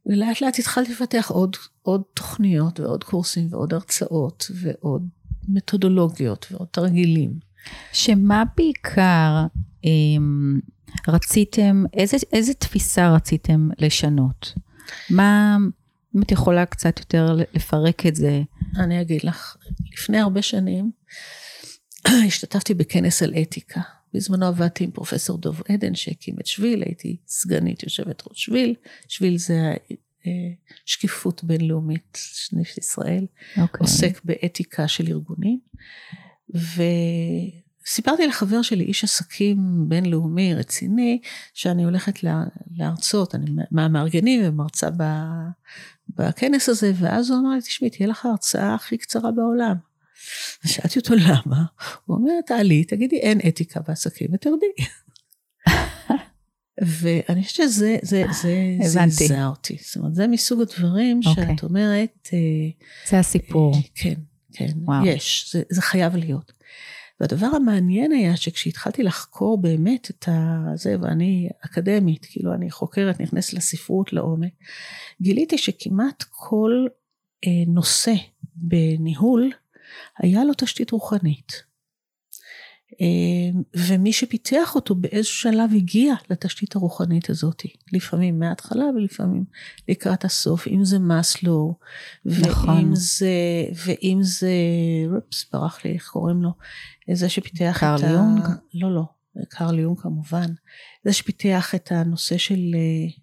ולאט 0.08 0.42
לאט 0.42 0.60
התחלתי 0.60 0.92
לפתח 0.92 1.32
עוד, 1.32 1.56
עוד 1.82 2.02
תוכניות 2.14 2.80
ועוד 2.80 3.04
קורסים 3.04 3.48
ועוד 3.52 3.74
הרצאות 3.74 4.52
ועוד 4.56 5.08
מתודולוגיות 5.48 6.46
ועוד 6.52 6.68
תרגילים. 6.72 7.40
שמה 7.94 8.44
בעיקר 8.58 9.46
אמ, 9.84 10.60
רציתם, 11.08 11.84
איזה, 11.94 12.18
איזה 12.34 12.54
תפיסה 12.54 13.14
רציתם 13.14 13.70
לשנות? 13.80 14.54
מה, 15.10 15.58
אם 16.16 16.22
את 16.22 16.32
יכולה 16.32 16.66
קצת 16.66 17.00
יותר 17.00 17.38
לפרק 17.54 18.06
את 18.06 18.16
זה? 18.16 18.42
אני 18.78 19.02
אגיד 19.02 19.24
לך, 19.24 19.58
לפני 19.94 20.20
הרבה 20.20 20.42
שנים 20.42 20.92
השתתפתי 22.28 22.74
בכנס 22.74 23.24
על 23.24 23.34
אתיקה. 23.42 23.82
בזמנו 24.17 24.45
עבדתי 24.45 24.83
עם 24.83 24.91
פרופסור 24.91 25.38
דוב 25.38 25.62
עדן 25.69 25.95
שהקים 25.95 26.36
את 26.39 26.45
שביל, 26.45 26.83
הייתי 26.83 27.17
סגנית 27.27 27.83
יושבת 27.83 28.24
ראש 28.27 28.45
שביל. 28.45 28.75
שביל 29.07 29.38
זה 29.38 29.74
אה, 30.25 30.31
שקיפות 30.86 31.43
בינלאומית 31.43 32.17
של 32.33 32.57
ישראל, 32.77 33.25
okay. 33.25 33.62
אוקיי. 33.62 33.79
עוסק 33.79 34.21
באתיקה 34.24 34.88
של 34.88 35.07
ארגונים. 35.07 35.59
ו... 36.55 36.81
סיפרתי 37.86 38.27
לחבר 38.27 38.62
שלי, 38.62 38.83
איש 38.83 39.03
עסקים 39.03 39.57
בינלאומי 39.89 40.53
רציני, 40.53 41.19
שאני 41.53 41.83
הולכת 41.83 42.19
להרצות, 42.77 43.36
אני 43.36 43.45
מהמארגנים 43.71 44.41
ומרצה 44.43 44.89
בכנס 46.09 46.69
הזה, 46.69 46.91
ואז 46.95 47.29
הוא 47.29 47.39
אמר 47.39 47.50
לי, 47.50 47.62
תשמעי, 47.62 47.89
תהיה 47.89 48.09
לך 48.09 48.25
ההרצאה 48.25 48.75
הכי 48.75 48.97
קצרה 48.97 49.31
בעולם. 49.31 49.75
ושאלתי 50.65 51.00
אותו 51.00 51.13
למה, 51.15 51.63
הוא 52.05 52.17
אומר, 52.17 52.31
תעלי, 52.46 52.84
תגידי, 52.84 53.17
אין 53.17 53.39
אתיקה 53.48 53.79
בעסקים 53.88 54.27
ותרדי. 54.34 54.65
ואני 57.01 57.43
חושבת 57.43 57.69
שזה 57.69 57.98
זה, 58.01 58.24
זה 58.41 58.77
זעזע 58.84 59.48
אותי. 59.48 59.77
זאת 59.81 59.98
אומרת, 59.98 60.15
זה 60.15 60.27
מסוג 60.27 60.62
הדברים 60.62 61.19
okay. 61.24 61.29
אוקיי. 61.29 61.46
שאת 61.55 61.63
אומרת... 61.63 62.29
אה, 62.34 62.39
זה 63.10 63.19
הסיפור. 63.19 63.74
כן, 63.96 64.13
כן, 64.53 64.72
וואו. 64.75 65.05
יש, 65.05 65.50
זה, 65.53 65.62
זה 65.69 65.81
חייב 65.81 66.15
להיות. 66.15 66.51
והדבר 67.19 67.48
המעניין 67.48 68.12
היה 68.12 68.38
שכשהתחלתי 68.38 69.03
לחקור 69.03 69.62
באמת 69.62 70.12
את 70.12 70.29
זה, 70.75 70.96
ואני 71.01 71.50
אקדמית, 71.65 72.25
כאילו 72.25 72.53
אני 72.53 72.72
חוקרת, 72.72 73.22
נכנסת 73.22 73.53
לספרות 73.53 74.13
לעומק, 74.13 74.51
גיליתי 75.22 75.57
שכמעט 75.57 76.24
כל 76.29 76.88
אה, 77.46 77.63
נושא 77.67 78.13
בניהול, 78.55 79.51
היה 80.17 80.44
לו 80.44 80.53
תשתית 80.58 80.91
רוחנית. 80.91 81.67
אה, 83.01 83.60
ומי 83.75 84.13
שפיתח 84.13 84.75
אותו 84.75 84.96
באיזשהו 84.96 85.51
שלב 85.51 85.70
הגיע 85.75 86.13
לתשתית 86.29 86.75
הרוחנית 86.75 87.29
הזאת, 87.29 87.63
לפעמים 87.94 88.39
מההתחלה 88.39 88.86
ולפעמים 88.96 89.46
לקראת 89.89 90.25
הסוף, 90.25 90.67
אם 90.67 90.86
זה 90.86 91.00
מאסלו, 91.00 91.75
נכון. 92.25 92.70
ואם 92.70 92.96
זה, 92.96 93.29
ואם 93.86 94.20
זה, 94.22 94.51
אופס, 95.15 95.46
ברח 95.53 95.86
לי, 95.86 95.94
איך 95.94 96.08
קוראים 96.08 96.41
לו? 96.41 96.50
זה 97.13 97.29
שפיתח 97.29 97.77
את 97.77 97.84
ה... 97.84 97.98
קרל 98.00 98.12
יונג? 98.12 98.48
לא, 98.74 98.96
לא, 98.96 99.03
קרל 99.50 99.79
יונג 99.79 100.00
כמובן. 100.00 100.48
זה 101.06 101.13
שפיתח 101.13 101.75
את 101.75 101.91
הנושא 101.91 102.38
של 102.38 102.75
אה, 102.75 103.13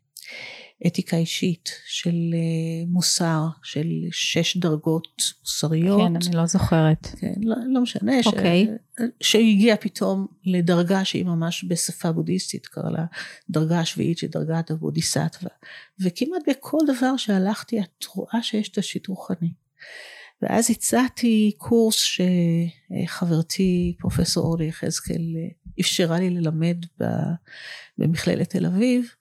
אתיקה 0.86 1.16
אישית, 1.16 1.70
של 1.86 2.34
אה, 2.34 2.86
מוסר, 2.86 3.46
של 3.62 3.86
שש 4.10 4.56
דרגות 4.56 5.22
מוסריות. 5.40 6.00
כן, 6.00 6.16
אני 6.16 6.36
לא 6.36 6.46
זוכרת. 6.46 7.06
כן, 7.06 7.34
לא, 7.40 7.56
לא 7.68 7.80
משנה. 7.80 8.12
אוקיי. 8.26 8.66
ש... 9.20 9.30
שהגיע 9.30 9.76
פתאום 9.80 10.26
לדרגה 10.46 11.04
שהיא 11.04 11.24
ממש 11.24 11.64
בשפה 11.68 12.12
בודהיסטית, 12.12 12.66
קרא 12.66 12.90
לה 12.90 13.04
דרגה 13.50 13.80
השביעית 13.80 14.18
של 14.18 14.26
דרגת 14.26 14.70
הבודיסטווה. 14.70 15.50
וכמעט 16.00 16.42
בכל 16.48 16.78
דבר 16.86 17.16
שהלכתי, 17.16 17.80
את 17.80 18.04
רואה 18.14 18.42
שיש 18.42 18.68
תשתית 18.68 19.06
רוחנית. 19.06 19.64
ואז 20.42 20.70
הצעתי 20.70 21.52
קורס 21.58 21.96
שחברתי 23.06 23.96
פרופסור 23.98 24.44
אורלי 24.44 24.66
יחזקאל 24.66 25.22
אפשרה 25.80 26.18
לי 26.18 26.30
ללמד 26.30 26.76
במכללת 27.98 28.50
תל 28.50 28.66
אביב, 28.66 29.14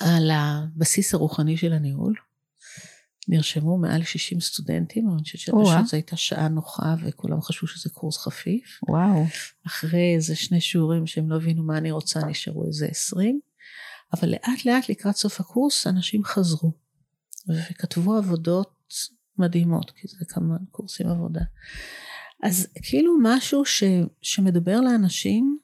על 0.00 0.30
הבסיס 0.32 1.14
הרוחני 1.14 1.56
של 1.56 1.72
הניהול. 1.72 2.14
נרשמו 3.28 3.78
מעל 3.78 4.04
60 4.04 4.40
סטודנטים, 4.40 5.08
אני 5.12 5.22
חושבת 5.22 5.40
שזו 5.40 5.96
הייתה 5.96 6.16
שעה 6.16 6.48
נוחה 6.48 6.94
וכולם 7.04 7.42
חשבו 7.42 7.66
שזה 7.66 7.90
קורס 7.90 8.18
חפיף. 8.18 8.80
וואו. 8.88 9.24
אחרי 9.66 10.14
איזה 10.14 10.36
שני 10.36 10.60
שיעורים 10.60 11.06
שהם 11.06 11.30
לא 11.30 11.36
הבינו 11.36 11.62
מה 11.62 11.78
אני 11.78 11.90
רוצה, 11.90 12.26
נשארו 12.26 12.66
איזה 12.66 12.86
20. 12.86 13.40
אבל 14.12 14.30
לאט 14.30 14.64
לאט 14.64 14.88
לקראת 14.88 15.16
סוף 15.16 15.40
הקורס 15.40 15.86
אנשים 15.86 16.24
חזרו 16.24 16.72
וכתבו 17.48 18.16
עבודות 18.16 18.74
מדהימות, 19.38 19.90
כי 19.90 20.08
זה 20.08 20.24
כמה 20.28 20.56
קורסים 20.70 21.08
עבודה. 21.08 21.40
אז 22.42 22.66
כאילו 22.82 23.16
משהו 23.22 23.64
ש, 23.64 23.84
שמדבר 24.22 24.80
לאנשים, 24.80 25.58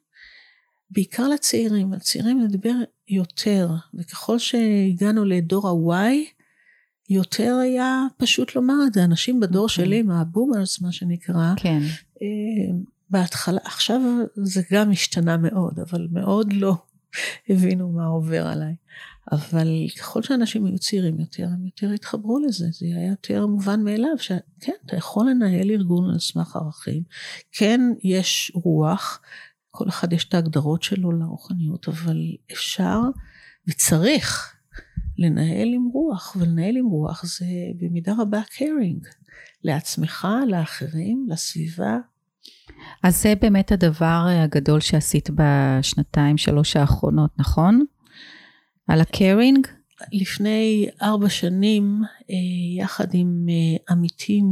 בעיקר 0.90 1.28
לצעירים, 1.28 1.92
הצעירים 1.92 2.40
לדבר 2.40 2.75
יותר, 3.11 3.71
וככל 3.95 4.38
שהגענו 4.38 5.25
לדור 5.25 5.69
ה-Y, 5.69 6.14
יותר 7.11 7.59
היה 7.62 8.07
פשוט 8.17 8.55
לומר 8.55 8.75
את 8.87 8.95
זה. 8.95 9.05
אנשים 9.05 9.40
בדור 9.40 9.67
okay. 9.67 9.71
אוקיי. 9.71 9.85
שלי, 9.85 10.02
מהבומרס, 10.02 10.81
מה 10.81 10.93
שנקרא, 10.93 11.52
כן. 11.57 11.81
אה, 12.23 12.76
בהתחלה, 13.11 13.61
עכשיו 13.64 14.00
זה 14.35 14.62
גם 14.71 14.90
השתנה 14.90 15.37
מאוד, 15.37 15.79
אבל 15.79 16.09
מאוד 16.12 16.52
לא 16.52 16.75
הבינו 17.49 17.88
מה 17.88 18.07
עובר 18.07 18.47
עליי. 18.47 18.75
אבל 19.33 19.69
ככל 19.99 20.23
שאנשים 20.23 20.67
היו 20.67 20.79
צעירים 20.79 21.21
יותר, 21.21 21.45
הם 21.45 21.64
יותר 21.64 21.90
התחברו 21.90 22.38
לזה, 22.38 22.67
זה 22.71 22.87
היה 22.87 23.11
יותר 23.11 23.47
מובן 23.47 23.83
מאליו, 23.83 24.19
שכן, 24.19 24.73
אתה 24.87 24.97
יכול 24.97 25.31
לנהל 25.31 25.71
ארגון 25.71 26.11
על 26.11 26.19
סמך 26.19 26.57
ערכים, 26.57 27.02
כן, 27.52 27.81
יש 28.02 28.52
רוח, 28.55 29.21
כל 29.71 29.89
אחד 29.89 30.12
יש 30.12 30.25
את 30.25 30.35
ההגדרות 30.35 30.83
שלו 30.83 31.12
לרוחניות, 31.12 31.89
אבל 31.89 32.19
אפשר 32.53 33.00
וצריך 33.69 34.57
לנהל 35.19 35.69
עם 35.75 35.89
רוח, 35.93 36.37
ולנהל 36.37 36.77
עם 36.77 36.87
רוח 36.87 37.25
זה 37.25 37.47
במידה 37.77 38.12
רבה 38.19 38.41
קיירינג, 38.50 39.07
לעצמך, 39.65 40.29
לאחרים, 40.47 41.27
לסביבה. 41.29 41.97
אז 43.03 43.23
זה 43.23 43.35
באמת 43.41 43.73
הדבר 43.73 44.27
הגדול 44.29 44.81
שעשית 44.81 45.31
בשנתיים, 45.35 46.39
שלוש 46.39 46.77
האחרונות, 46.77 47.31
נכון? 47.39 47.85
על 48.89 49.00
הקיירינג? 49.00 49.67
לפני 50.12 50.89
ארבע 51.03 51.29
שנים, 51.29 52.03
אה, 52.31 52.37
יחד 52.83 53.07
עם 53.12 53.47
אה, 53.49 53.77
עמיתי 53.95 54.43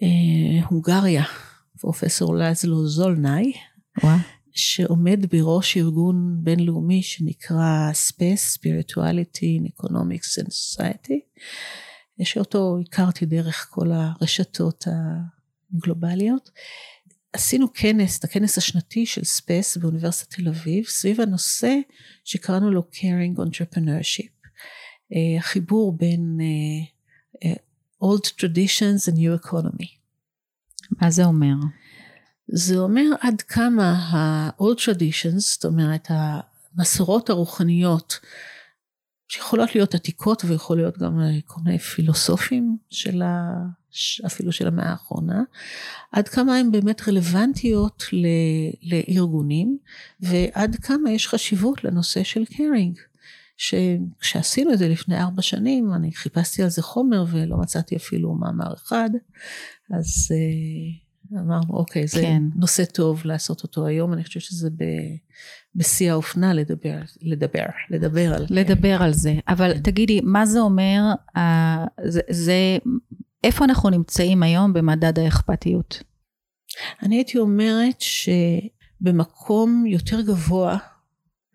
מהונגריה, 0.00 1.22
אה, 1.22 1.28
פרופסור 1.84 2.34
לזלו 2.34 2.86
זולנאי. 2.86 3.52
שעומד 4.56 5.26
בראש 5.30 5.76
ארגון 5.76 6.36
בינלאומי 6.42 7.02
שנקרא 7.02 7.90
Space, 8.08 8.58
Spirituality 8.58 9.68
Economics 9.68 10.42
and 10.42 10.48
Society, 10.48 11.40
שאותו 12.22 12.76
הכרתי 12.80 13.26
דרך 13.26 13.68
כל 13.70 13.92
הרשתות 13.92 14.84
הגלובליות. 15.72 16.50
עשינו 17.32 17.72
כנס, 17.74 18.18
את 18.18 18.24
הכנס 18.24 18.58
השנתי 18.58 19.06
של 19.06 19.24
SPES 19.24 19.76
באוניברסיטת 19.76 20.34
תל 20.34 20.48
אביב, 20.48 20.84
סביב 20.84 21.20
הנושא 21.20 21.76
שקראנו 22.24 22.70
לו 22.70 22.82
Caring 22.92 23.38
Entrepreneurship. 23.38 24.48
אה, 25.12 25.38
החיבור 25.38 25.96
בין 25.96 26.38
uh, 26.40 27.46
uh, 27.46 27.58
Old 28.04 28.26
Traditions 28.40 29.08
and 29.08 29.16
New 29.16 29.46
Economy. 29.46 30.03
מה 31.00 31.10
זה 31.10 31.24
אומר? 31.24 31.54
זה 32.48 32.78
אומר 32.78 33.10
עד 33.20 33.42
כמה 33.42 33.92
ה-old 33.92 34.78
traditions, 34.78 35.38
זאת 35.38 35.64
אומרת 35.64 36.08
המסורות 36.10 37.30
הרוחניות, 37.30 38.20
שיכולות 39.28 39.74
להיות 39.74 39.94
עתיקות 39.94 40.44
ויכול 40.44 40.76
להיות 40.76 40.98
גם 40.98 41.20
כל 41.46 41.60
מיני 41.64 41.78
פילוסופים 41.78 42.76
של 42.90 43.22
ה... 43.22 43.52
אפילו 44.26 44.52
של 44.52 44.66
המאה 44.66 44.90
האחרונה, 44.90 45.42
עד 46.12 46.28
כמה 46.28 46.56
הן 46.56 46.72
באמת 46.72 47.08
רלוונטיות 47.08 48.04
ל... 48.12 48.26
לארגונים, 48.82 49.78
ועד 50.20 50.76
כמה 50.76 51.10
יש 51.10 51.28
חשיבות 51.28 51.84
לנושא 51.84 52.22
של 52.22 52.44
קרינג. 52.44 52.98
שכשעשינו 53.56 54.72
את 54.72 54.78
זה 54.78 54.88
לפני 54.88 55.20
ארבע 55.20 55.42
שנים, 55.42 55.94
אני 55.94 56.12
חיפשתי 56.12 56.62
על 56.62 56.68
זה 56.68 56.82
חומר 56.82 57.24
ולא 57.30 57.56
מצאתי 57.56 57.96
אפילו 57.96 58.34
מאמר 58.34 58.74
אחד, 58.74 59.10
אז 59.90 60.32
uh, 60.32 61.38
אמרנו, 61.38 61.74
אוקיי, 61.74 62.06
זה 62.06 62.20
כן. 62.20 62.42
נושא 62.56 62.84
טוב 62.84 63.22
לעשות 63.24 63.62
אותו 63.62 63.86
היום, 63.86 64.12
אני 64.12 64.24
חושבת 64.24 64.42
שזה 64.42 64.70
ב, 64.70 64.84
בשיא 65.74 66.12
האופנה 66.12 66.54
לדבר, 66.54 66.98
לדבר, 67.22 67.66
לדבר 67.90 68.34
על... 68.34 68.46
לדבר 68.50 69.02
על 69.02 69.12
זה. 69.12 69.34
אבל 69.48 69.74
כן. 69.74 69.80
תגידי, 69.80 70.20
מה 70.24 70.46
זה 70.46 70.60
אומר, 70.60 71.00
uh, 71.36 71.40
זה, 72.04 72.20
זה, 72.30 72.78
איפה 73.44 73.64
אנחנו 73.64 73.90
נמצאים 73.90 74.42
היום 74.42 74.72
במדד 74.72 75.18
האכפתיות? 75.18 76.02
אני 77.02 77.16
הייתי 77.16 77.38
אומרת 77.38 78.00
שבמקום 79.00 79.84
יותר 79.86 80.20
גבוה 80.20 80.78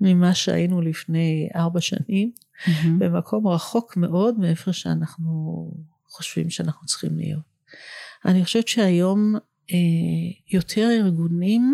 ממה 0.01 0.33
שהיינו 0.33 0.81
לפני 0.81 1.49
ארבע 1.55 1.81
שנים, 1.81 2.31
mm-hmm. 2.31 2.87
במקום 2.99 3.47
רחוק 3.47 3.97
מאוד 3.97 4.39
מאיפה 4.39 4.73
שאנחנו 4.73 5.71
חושבים 6.07 6.49
שאנחנו 6.49 6.87
צריכים 6.87 7.17
להיות. 7.17 7.43
אני 8.25 8.43
חושבת 8.45 8.67
שהיום 8.67 9.35
אה, 9.71 9.77
יותר 10.51 10.89
ארגונים 10.91 11.73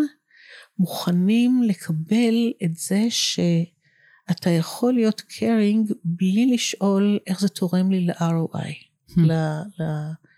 מוכנים 0.79 1.63
לקבל 1.63 2.51
את 2.63 2.75
זה 2.75 3.05
שאתה 3.09 4.49
יכול 4.49 4.93
להיות 4.93 5.21
קרינג 5.21 5.91
בלי 6.03 6.53
לשאול 6.53 7.19
איך 7.27 7.39
זה 7.39 7.49
תורם 7.49 7.91
לי 7.91 8.05
ל-ROI, 8.05 8.73
hmm. 9.09 9.19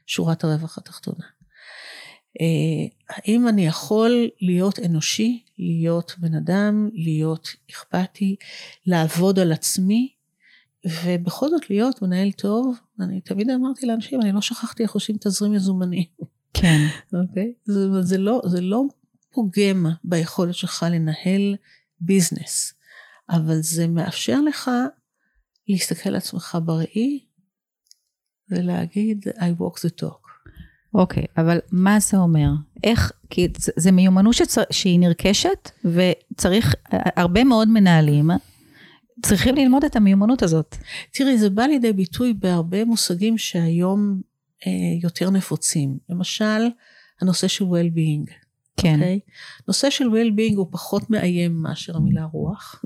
לשורת 0.08 0.43
הרווח 0.43 0.78
התחתונה. 0.78 1.26
אה, 2.41 2.88
האם 3.10 3.47
אני 3.47 3.67
יכול 3.67 4.30
להיות 4.41 4.80
אנושי, 4.80 5.43
להיות 5.58 6.15
בן 6.17 6.36
אדם, 6.36 6.89
להיות 6.93 7.50
אכפתי, 7.71 8.36
לעבוד 8.86 9.39
על 9.39 9.52
עצמי, 9.52 10.13
ובכל 11.04 11.50
זאת 11.50 11.69
להיות 11.69 12.02
מנהל 12.02 12.32
טוב, 12.32 12.76
אני 13.00 13.21
תמיד 13.21 13.50
אמרתי 13.50 13.86
לאנשים, 13.86 14.21
אני 14.21 14.32
לא 14.32 14.41
שכחתי 14.41 14.84
איך 14.84 14.91
עושים 14.91 15.15
תזרים 15.19 15.52
מזומנים. 15.52 16.04
כן. 16.54 16.88
אוקיי? 17.21 17.54
Okay? 17.56 17.71
זה, 17.71 18.02
זה, 18.02 18.17
לא, 18.17 18.41
זה 18.45 18.62
לא 18.62 18.84
פוגם 19.32 19.86
ביכולת 20.04 20.56
שלך 20.56 20.86
לנהל 20.91 21.56
ביזנס, 22.00 22.73
אבל 23.30 23.62
זה 23.62 23.88
מאפשר 23.88 24.41
לך 24.41 24.71
להסתכל 25.67 26.10
על 26.10 26.15
עצמך 26.15 26.58
בראי 26.65 27.19
ולהגיד 28.50 29.28
I 29.28 29.62
walk 29.62 29.80
the 29.80 30.04
talk. 30.04 30.27
אוקיי, 30.97 31.23
okay, 31.23 31.41
אבל 31.41 31.60
מה 31.71 31.99
זה 31.99 32.17
אומר? 32.17 32.49
איך, 32.83 33.12
כי 33.29 33.47
זה, 33.75 33.91
מיומנות 33.91 34.33
שצר, 34.33 34.62
שהיא 34.71 34.99
נרכשת, 34.99 35.71
וצריך, 35.86 36.75
הרבה 36.91 37.43
מאוד 37.43 37.67
מנהלים 37.67 38.29
צריכים 39.25 39.55
ללמוד 39.55 39.83
את 39.83 39.95
המיומנות 39.95 40.43
הזאת. 40.43 40.75
תראי, 41.12 41.38
זה 41.38 41.49
בא 41.49 41.63
לידי 41.63 41.93
ביטוי 41.93 42.33
בהרבה 42.33 42.86
מושגים 42.86 43.38
שהיום 43.38 44.21
אה, 44.67 44.71
יותר 45.01 45.29
נפוצים. 45.29 45.97
למשל, 46.10 46.67
הנושא 47.21 47.47
של 47.47 47.65
well-being. 47.65 48.31
כן. 48.77 48.93
Okay? 48.93 49.03
אוקיי? 49.03 49.19
נושא 49.67 49.89
של 49.89 50.05
well-being 50.05 50.55
הוא 50.55 50.67
פחות 50.71 51.10
מאיים 51.10 51.62
מאשר 51.62 51.95
המילה 51.95 52.23
רוח, 52.23 52.83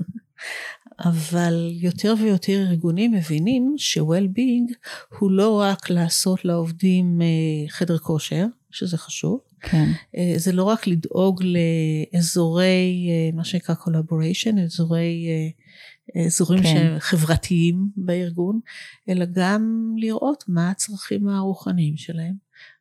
אבל 1.00 1.70
יותר 1.72 2.14
ויותר 2.18 2.66
ארגונים 2.68 3.12
מבינים 3.12 3.74
ש-well-being 3.78 4.74
הוא 5.18 5.30
לא 5.30 5.60
רק 5.60 5.90
לעשות 5.90 6.44
לעובדים 6.44 7.22
אה, 7.22 7.68
חדר 7.68 7.98
כושר, 7.98 8.46
שזה 8.70 8.98
חשוב, 8.98 9.40
כן. 9.60 9.88
אה, 10.16 10.34
זה 10.36 10.52
לא 10.52 10.64
רק 10.64 10.86
לדאוג 10.86 11.42
לאזורי, 12.12 13.08
מה 13.34 13.44
שנקרא 13.44 13.74
collaboration, 13.74 14.60
אזורי 14.64 15.28
אזורים 16.26 16.62
כן. 16.62 16.96
חברתיים 16.98 17.88
בארגון, 17.96 18.60
אלא 19.08 19.24
גם 19.32 19.94
לראות 19.96 20.44
מה 20.48 20.70
הצרכים 20.70 21.28
הרוחניים 21.28 21.96
שלהם, 21.96 22.34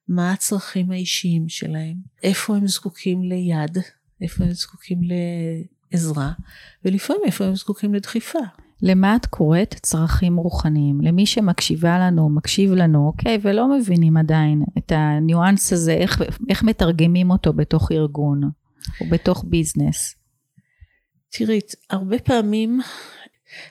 מה 0.08 0.32
הצרכים 0.32 0.91
האישיים 0.91 1.50
שלהם, 1.50 1.97
איפה 2.24 2.56
הם 2.56 2.67
זקוקים 2.67 3.24
ליד, 3.24 3.78
איפה 4.21 4.43
הם 4.43 4.54
זקוקים 4.54 5.00
לעזרה, 5.91 6.32
ולפעמים 6.86 7.21
איפה 7.25 7.45
הם 7.45 7.56
זקוקים 7.56 7.93
לדחיפה. 7.93 8.39
למה 8.82 9.15
את 9.15 9.25
קוראת 9.25 9.75
צרכים 9.82 10.38
רוחניים? 10.38 11.01
למי 11.01 11.25
שמקשיבה 11.25 11.99
לנו, 11.99 12.30
מקשיב 12.30 12.73
לנו, 12.73 13.08
אוקיי, 13.08 13.38
ולא 13.41 13.77
מבינים 13.77 14.17
עדיין 14.17 14.63
את 14.77 14.91
הניואנס 14.95 15.73
הזה, 15.73 15.93
איך, 15.93 16.21
איך 16.49 16.63
מתרגמים 16.63 17.32
אותו 17.32 17.54
בתוך 17.54 17.91
ארגון 17.91 18.41
או 19.01 19.06
בתוך 19.10 19.45
ביזנס. 19.47 20.15
תראי, 21.30 21.60
הרבה 21.89 22.19
פעמים, 22.19 22.80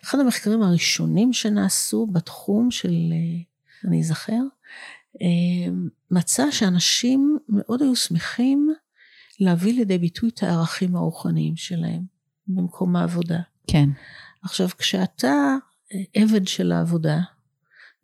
אחד 0.04 0.18
המחקרים 0.18 0.62
הראשונים 0.62 1.32
שנעשו 1.32 2.06
בתחום 2.06 2.70
של, 2.70 2.94
אה, 3.12 3.88
אני 3.88 4.00
אזכר, 4.00 4.42
אה, 5.22 5.72
מצא 6.10 6.50
שאנשים 6.50 7.38
מאוד 7.48 7.82
היו 7.82 7.96
שמחים 7.96 8.74
להביא 9.40 9.74
לידי 9.74 9.98
ביטוי 9.98 10.28
את 10.28 10.42
הערכים 10.42 10.96
הרוחניים 10.96 11.56
שלהם 11.56 12.02
במקום 12.46 12.96
העבודה. 12.96 13.40
כן. 13.66 13.88
עכשיו, 14.42 14.68
כשאתה 14.78 15.56
עבד 16.14 16.48
של 16.48 16.72
העבודה, 16.72 17.20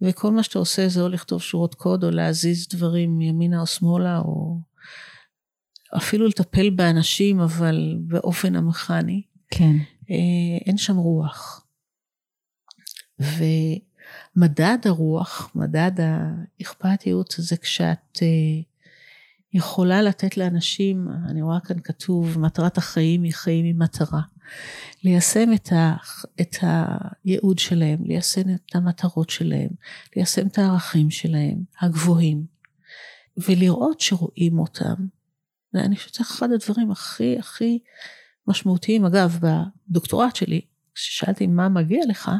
וכל 0.03 0.33
מה 0.33 0.43
שאתה 0.43 0.59
עושה 0.59 0.89
זה 0.89 1.01
או 1.01 1.09
לכתוב 1.09 1.43
שורות 1.43 1.75
קוד, 1.75 2.05
או 2.05 2.11
להזיז 2.11 2.69
דברים 2.69 3.21
ימינה 3.21 3.61
או 3.61 3.67
שמאלה, 3.67 4.19
או 4.19 4.61
אפילו 5.97 6.27
לטפל 6.27 6.71
באנשים, 6.71 7.41
אבל 7.41 7.97
באופן 8.01 8.57
המכני, 8.57 9.23
כן. 9.51 9.77
אה, 10.11 10.59
אין 10.67 10.77
שם 10.77 10.97
רוח. 10.97 11.67
ומדד 13.19 14.79
הרוח, 14.85 15.51
מדד 15.55 15.93
האכפתיות, 15.99 17.35
זה 17.39 17.57
כשאת 17.57 18.19
אה, 18.23 18.63
יכולה 19.53 20.03
לתת 20.03 20.37
לאנשים, 20.37 21.09
אני 21.29 21.43
רואה 21.43 21.61
כאן 21.61 21.77
כתוב, 21.85 22.39
מטרת 22.39 22.79
החיים 22.79 23.23
היא 23.23 23.35
חיים 23.35 23.65
עם 23.65 23.83
מטרה. 23.83 24.21
ליישם 25.05 25.53
את, 25.55 25.73
ה, 25.73 25.97
את 26.41 26.57
הייעוד 26.61 27.59
שלהם, 27.59 27.99
ליישם 28.05 28.55
את 28.55 28.75
המטרות 28.75 29.31
שלהם, 29.31 29.69
ליישם 30.17 30.47
את 30.47 30.59
הערכים 30.59 31.11
שלהם, 31.11 31.65
הגבוהים, 31.81 32.47
ולראות 33.37 34.01
שרואים 34.01 34.59
אותם. 34.59 34.95
ואני 35.75 35.97
חושבת 35.97 36.15
שזה 36.15 36.25
אחד 36.25 36.53
הדברים 36.53 36.91
הכי 36.91 37.39
הכי 37.39 37.79
משמעותיים. 38.47 39.05
אגב, 39.05 39.39
בדוקטורט 39.41 40.37
שלי, 40.37 40.61
כששאלתי 40.95 41.47
מה 41.47 41.69
מגיע 41.69 42.03
לך, 42.09 42.31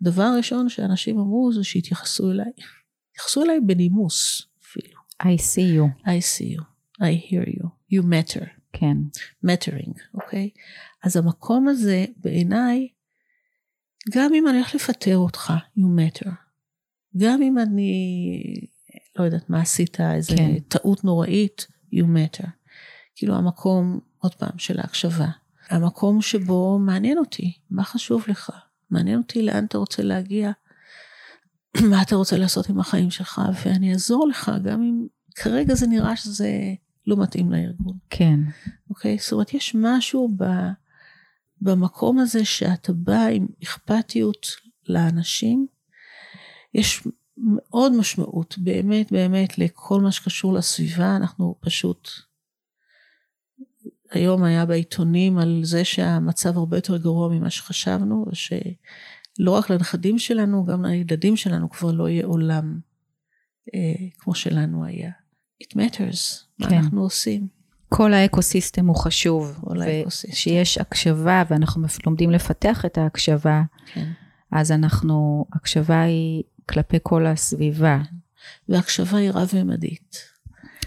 הדבר 0.00 0.22
הראשון 0.22 0.68
שאנשים 0.68 1.18
אמרו 1.18 1.52
זה 1.52 1.64
שהתייחסו 1.64 2.30
אליי. 2.30 2.52
התייחסו 3.10 3.42
אליי 3.42 3.60
בנימוס. 3.60 4.46
I 5.24 5.36
see 5.36 5.68
you. 5.76 5.86
I 6.04 6.20
see 6.20 6.50
you. 6.54 6.62
I 7.00 7.12
hear 7.12 7.44
you. 7.48 7.70
You 7.90 8.02
matter. 8.02 8.44
כן. 8.72 8.96
mattering, 9.46 10.00
אוקיי? 10.14 10.50
Okay? 10.54 10.60
אז 11.04 11.16
המקום 11.16 11.68
הזה 11.68 12.04
בעיניי, 12.16 12.88
גם 14.10 14.34
אם 14.34 14.48
אני 14.48 14.56
הולך 14.56 14.74
לפטר 14.74 15.16
אותך, 15.16 15.52
you 15.78 15.82
matter. 15.82 16.30
גם 17.16 17.42
אם 17.42 17.58
אני, 17.58 18.40
לא 19.18 19.24
יודעת 19.24 19.50
מה 19.50 19.60
עשית, 19.60 20.00
איזה 20.00 20.36
כן. 20.36 20.58
טעות 20.58 21.04
נוראית, 21.04 21.66
you 21.94 22.04
matter. 22.04 22.46
כאילו 23.16 23.34
המקום, 23.34 24.00
עוד 24.18 24.34
פעם, 24.34 24.58
של 24.58 24.80
ההקשבה. 24.80 25.28
המקום 25.68 26.22
שבו 26.22 26.78
מעניין 26.78 27.18
אותי, 27.18 27.52
מה 27.70 27.84
חשוב 27.84 28.24
לך? 28.28 28.50
מעניין 28.90 29.18
אותי 29.18 29.42
לאן 29.42 29.64
אתה 29.64 29.78
רוצה 29.78 30.02
להגיע, 30.02 30.50
מה 31.90 32.02
אתה 32.02 32.16
רוצה 32.16 32.36
לעשות 32.36 32.68
עם 32.68 32.80
החיים 32.80 33.10
שלך, 33.10 33.42
ואני 33.64 33.92
אעזור 33.92 34.28
לך, 34.28 34.52
גם 34.64 34.82
אם 34.82 35.06
כרגע 35.34 35.74
זה 35.74 35.86
נראה 35.86 36.16
שזה 36.16 36.50
לא 37.06 37.16
מתאים 37.22 37.52
לארגון. 37.52 37.98
כן. 38.10 38.40
אוקיי? 38.90 39.18
זאת 39.20 39.32
אומרת, 39.32 39.54
יש 39.54 39.74
משהו 39.74 40.28
ב, 40.36 40.44
במקום 41.60 42.18
הזה 42.18 42.44
שאתה 42.44 42.92
בא 42.92 43.26
עם 43.26 43.46
אכפתיות 43.62 44.46
לאנשים, 44.88 45.66
יש 46.74 47.08
מאוד 47.36 47.92
משמעות, 47.92 48.58
באמת 48.58 49.12
באמת, 49.12 49.58
לכל 49.58 50.00
מה 50.00 50.12
שקשור 50.12 50.52
לסביבה, 50.52 51.16
אנחנו 51.16 51.54
פשוט... 51.60 52.08
היום 54.10 54.44
היה 54.44 54.66
בעיתונים 54.66 55.38
על 55.38 55.60
זה 55.64 55.84
שהמצב 55.84 56.56
הרבה 56.56 56.76
יותר 56.76 56.96
גרוע 56.96 57.28
ממה 57.28 57.50
שחשבנו, 57.50 58.26
ושלא 58.32 59.50
רק 59.50 59.70
לנכדים 59.70 60.18
שלנו, 60.18 60.64
גם 60.64 60.84
לילדים 60.84 61.36
שלנו 61.36 61.70
כבר 61.70 61.92
לא 61.92 62.08
יהיה 62.08 62.26
עולם 62.26 62.80
אה, 63.74 64.08
כמו 64.18 64.34
שלנו 64.34 64.84
היה. 64.84 65.10
It 65.62 65.76
matters, 65.76 66.44
כן. 66.58 66.68
מה 66.70 66.76
אנחנו 66.76 67.02
עושים. 67.02 67.48
כל 67.88 68.14
האקוסיסטם 68.14 68.86
הוא 68.86 68.96
חשוב, 68.96 69.64
ושיש 70.06 70.78
הקשבה, 70.78 71.42
ואנחנו 71.50 71.82
לומדים 72.06 72.30
לפתח 72.30 72.84
את 72.84 72.98
ההקשבה, 72.98 73.62
כן. 73.92 74.12
אז 74.52 74.72
אנחנו, 74.72 75.46
הקשבה 75.52 76.02
היא 76.02 76.42
כלפי 76.68 76.96
כל 77.02 77.26
הסביבה. 77.26 78.02
כן. 78.04 78.16
והקשבה 78.68 79.18
היא 79.18 79.30
רב-ממדית. 79.30 80.16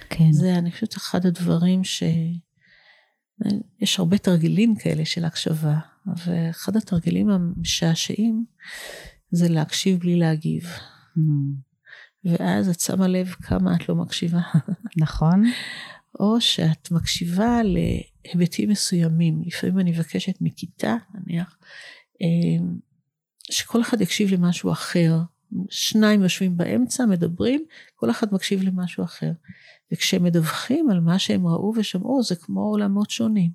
כן. 0.09 0.31
זה, 0.31 0.55
אני 0.55 0.71
חושבת, 0.71 0.97
אחד 0.97 1.25
הדברים 1.25 1.83
ש... 1.83 2.03
יש 3.79 3.99
הרבה 3.99 4.17
תרגילים 4.17 4.75
כאלה 4.75 5.05
של 5.05 5.25
הקשבה, 5.25 5.79
ואחד 6.25 6.75
התרגילים 6.75 7.29
המשעשעים 7.29 8.45
זה 9.31 9.49
להקשיב 9.49 9.99
בלי 9.99 10.15
להגיב. 10.15 10.65
Mm. 11.17 11.21
ואז 12.27 12.69
את 12.69 12.79
שמה 12.79 13.07
לב 13.07 13.27
כמה 13.27 13.75
את 13.75 13.89
לא 13.89 13.95
מקשיבה. 13.95 14.39
נכון. 14.97 15.43
או 16.19 16.41
שאת 16.41 16.91
מקשיבה 16.91 17.59
להיבטים 17.63 18.69
מסוימים. 18.69 19.41
לפעמים 19.45 19.79
אני 19.79 19.91
מבקשת 19.91 20.35
מכיתה, 20.41 20.95
נניח, 21.13 21.57
אמ, 22.21 22.77
שכל 23.51 23.81
אחד 23.81 24.01
יקשיב 24.01 24.33
למשהו 24.33 24.71
אחר. 24.71 25.17
שניים 25.69 26.23
יושבים 26.23 26.57
באמצע, 26.57 27.05
מדברים, 27.05 27.65
כל 27.95 28.11
אחד 28.11 28.27
מקשיב 28.33 28.63
למשהם 28.63 29.05
אחר. 29.05 29.31
וכשהם 29.91 30.23
מדווחים 30.23 30.89
על 30.89 30.99
מה 30.99 31.19
שהם 31.19 31.47
ראו 31.47 31.73
ושמעו, 31.75 32.23
זה 32.23 32.35
כמו 32.35 32.61
עולמות 32.61 33.09
שונים. 33.09 33.51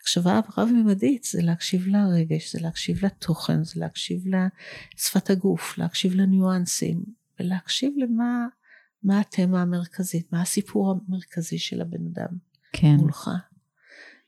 הקשבה 0.00 0.40
רב-ממדית 0.56 1.24
זה 1.24 1.42
להקשיב 1.42 1.86
לרגש, 1.86 2.52
זה 2.52 2.60
להקשיב 2.60 3.04
לתוכן, 3.04 3.64
זה 3.64 3.80
להקשיב 3.80 4.24
לשפת 4.94 5.30
הגוף, 5.30 5.78
להקשיב 5.78 6.14
לניואנסים, 6.14 7.02
ולהקשיב 7.40 7.92
למה 7.96 8.46
מה 9.02 9.20
התמה 9.20 9.62
המרכזית, 9.62 10.32
מה 10.32 10.42
הסיפור 10.42 10.90
המרכזי 10.90 11.58
של 11.58 11.80
הבן 11.80 12.06
אדם 12.06 12.38
כן. 12.72 12.96
מולך, 12.96 13.30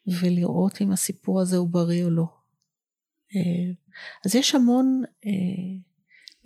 ולראות 0.07 0.83
אם 0.83 0.93
הסיפור 0.93 1.41
הזה 1.41 1.57
הוא 1.57 1.69
בריא 1.69 2.05
או 2.05 2.11
לא. 2.11 2.27
אה, 3.37 3.73
אז 4.25 4.35
יש 4.35 4.55
המון 4.55 5.03
אה, 5.27 5.31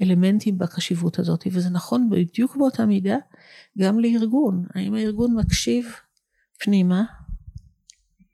אלמנטים 0.03 0.59
בקשיבות 0.59 1.18
הזאת, 1.18 1.44
וזה 1.53 1.70
נכון 1.70 2.11
בדיוק 2.11 2.57
באותה 2.57 2.87
מידה 2.87 3.16
גם 3.79 3.98
לארגון. 3.98 4.66
האם 4.75 4.94
הארגון 4.94 5.35
מקשיב 5.35 5.92
פנימה 6.59 7.05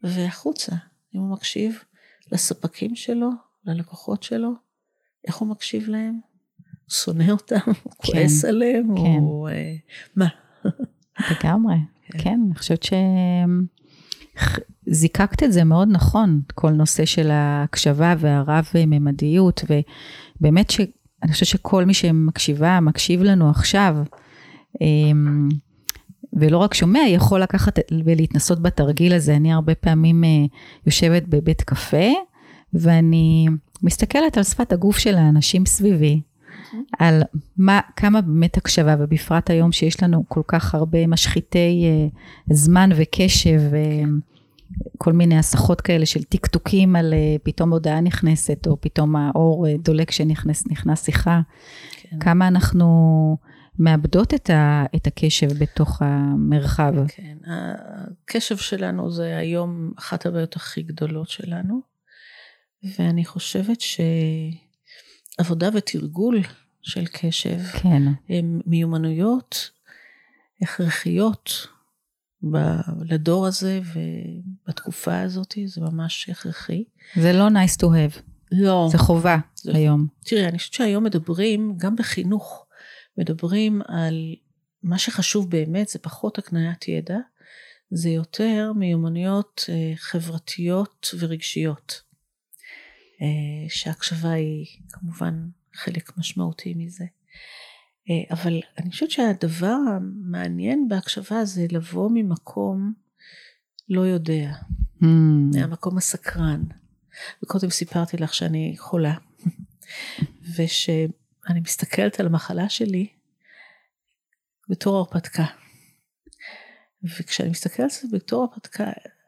והחוצה? 0.03 0.77
אם 1.15 1.21
הוא 1.21 1.33
מקשיב 1.33 1.85
לספקים 2.33 2.97
שלו, 2.97 3.31
ללקוחות 3.65 4.23
שלו, 4.23 4.53
איך 5.25 5.37
הוא 5.37 5.49
מקשיב 5.49 5.89
להם? 5.89 6.21
שונא 6.89 7.31
אותם, 7.31 7.57
כן, 8.03 8.13
כועס 8.13 8.45
עליהם, 8.45 8.97
כן. 8.97 9.19
או 9.21 9.49
uh, 9.49 9.53
מה? 10.17 10.27
לגמרי, 11.31 11.77
כן. 12.11 12.19
כן, 12.19 12.41
אני 12.47 12.55
חושבת 12.55 12.87
שזיקקת 14.87 15.43
את 15.43 15.53
זה 15.53 15.65
מאוד 15.65 15.89
נכון, 15.91 16.41
כל 16.55 16.71
נושא 16.71 17.05
של 17.05 17.31
ההקשבה 17.31 18.15
והרב-ממדיות, 18.19 19.65
ובאמת 20.41 20.71
שאני 20.71 21.33
חושבת 21.33 21.49
שכל 21.49 21.85
מי 21.85 21.95
שמקשיבה, 21.95 22.81
מקשיב 22.81 23.23
לנו 23.23 23.51
עכשיו, 23.51 23.97
אמ, 24.81 25.49
ולא 26.33 26.59
רק 26.59 26.75
שומע, 26.75 27.01
יכול 27.09 27.43
לקחת 27.43 27.79
ולהתנסות 28.05 28.63
בתרגיל 28.63 29.15
הזה. 29.15 29.37
אני 29.37 29.53
הרבה 29.53 29.75
פעמים 29.75 30.25
אה, 30.25 30.29
יושבת 30.87 31.23
בבית 31.29 31.63
קפה, 31.63 32.07
ואני 32.75 33.49
מסתכלת 33.83 34.37
על 34.37 34.43
שפת 34.43 34.73
הגוף 34.73 34.99
של 34.99 35.15
האנשים 35.15 35.67
סביבי, 35.67 36.21
על 36.99 37.23
מה, 37.57 37.81
כמה 37.97 38.21
באמת 38.21 38.57
הקשבה, 38.57 38.97
ובפרט 38.99 39.51
היום 39.51 39.73
שיש 39.73 40.03
לנו 40.03 40.25
כל 40.29 40.43
כך 40.49 40.75
הרבה 40.75 41.07
משחיתי 41.07 41.85
uh, 42.11 42.55
זמן 42.55 42.91
וקשב, 42.97 43.61
וכל 44.95 45.13
מיני 45.13 45.39
הסחות 45.39 45.81
כאלה 45.81 46.07
של 46.07 46.23
טקטוקים 46.23 46.97
על 46.97 47.15
uh, 47.15 47.43
פתאום 47.43 47.73
הודעה 47.73 48.01
נכנסת, 48.01 48.67
או 48.67 48.81
פתאום 48.81 49.17
האור 49.17 49.67
uh, 49.67 49.71
דולק 49.83 50.11
שנכנס 50.11 51.05
שיחה. 51.05 51.41
כן. 52.03 52.19
כמה 52.19 52.49
אנחנו 52.49 53.37
מאבדות 53.79 54.35
את, 54.35 54.51
ה, 54.51 54.85
את 54.97 55.07
הקשב 55.07 55.49
בתוך 55.59 56.03
המרחב. 56.03 56.95
כן, 57.09 57.37
הקשב 57.47 58.57
שלנו 58.57 59.11
זה 59.11 59.37
היום 59.37 59.93
אחת 59.99 60.27
הבעיות 60.27 60.57
הכי 60.57 60.83
גדולות 60.83 61.29
שלנו, 61.29 61.81
ואני 62.99 63.25
חושבת 63.25 63.81
ש... 63.81 64.01
עבודה 65.39 65.69
ותרגול 65.75 66.41
של 66.83 67.07
קשב, 67.07 67.59
כן. 67.83 68.03
הם 68.29 68.61
מיומנויות 68.67 69.71
הכרחיות 70.63 71.67
ב- 72.53 72.81
לדור 73.05 73.47
הזה 73.47 73.81
ובתקופה 73.95 75.21
הזאת, 75.21 75.55
זה 75.67 75.81
ממש 75.81 76.29
הכרחי. 76.29 76.85
זה 77.17 77.33
לא 77.33 77.49
nice 77.49 77.77
to 77.77 77.85
have. 77.85 78.21
לא. 78.53 78.89
זה 78.93 78.99
חובה 78.99 79.39
זה... 79.55 79.73
היום. 79.75 80.07
תראי, 80.25 80.49
אני 80.49 80.59
חושבת 80.59 80.73
שהיום 80.73 81.05
מדברים, 81.05 81.75
גם 81.77 81.97
בחינוך, 81.97 82.67
מדברים 83.19 83.83
על 83.89 84.35
מה 84.83 84.99
שחשוב 84.99 85.51
באמת, 85.51 85.89
זה 85.89 85.99
פחות 85.99 86.39
הקניית 86.39 86.89
ידע, 86.89 87.19
זה 87.91 88.11
יותר 88.11 88.73
מיומנויות 88.77 89.65
אה, 89.69 89.93
חברתיות 89.97 91.15
ורגשיות. 91.19 92.08
אה, 93.23 93.69
שההקשבה 93.69 94.31
היא 94.31 94.67
כמובן 94.93 95.49
חלק 95.75 96.19
משמעותי 96.19 96.75
מזה. 96.75 97.05
אה, 98.11 98.35
אבל 98.35 98.61
אני 98.79 98.91
חושבת 98.91 99.11
שהדבר 99.11 99.77
המעניין 99.97 100.89
בהקשבה 100.89 101.45
זה 101.45 101.67
לבוא 101.71 102.11
ממקום 102.15 102.93
לא 103.89 104.01
יודע, 104.01 104.53
mm. 105.03 105.07
מהמקום 105.55 105.99
הסקרן. 105.99 106.65
וקודם 107.43 107.71
סיפרתי 107.71 108.17
לך 108.17 108.35
שאני 108.35 108.75
חולה, 108.79 109.15
ושאני 110.57 111.61
מסתכלת 111.63 112.21
על 112.21 112.27
המחלה 112.27 112.69
שלי 112.69 113.09
בתור 114.69 114.97
הרפתקה. 114.97 115.47
וכשאני 117.05 117.51
מסתכלת 117.51 117.81
על 118.03 118.11
זה 118.11 118.17
בתור 118.17 118.43
הרפתקה, 118.43 118.85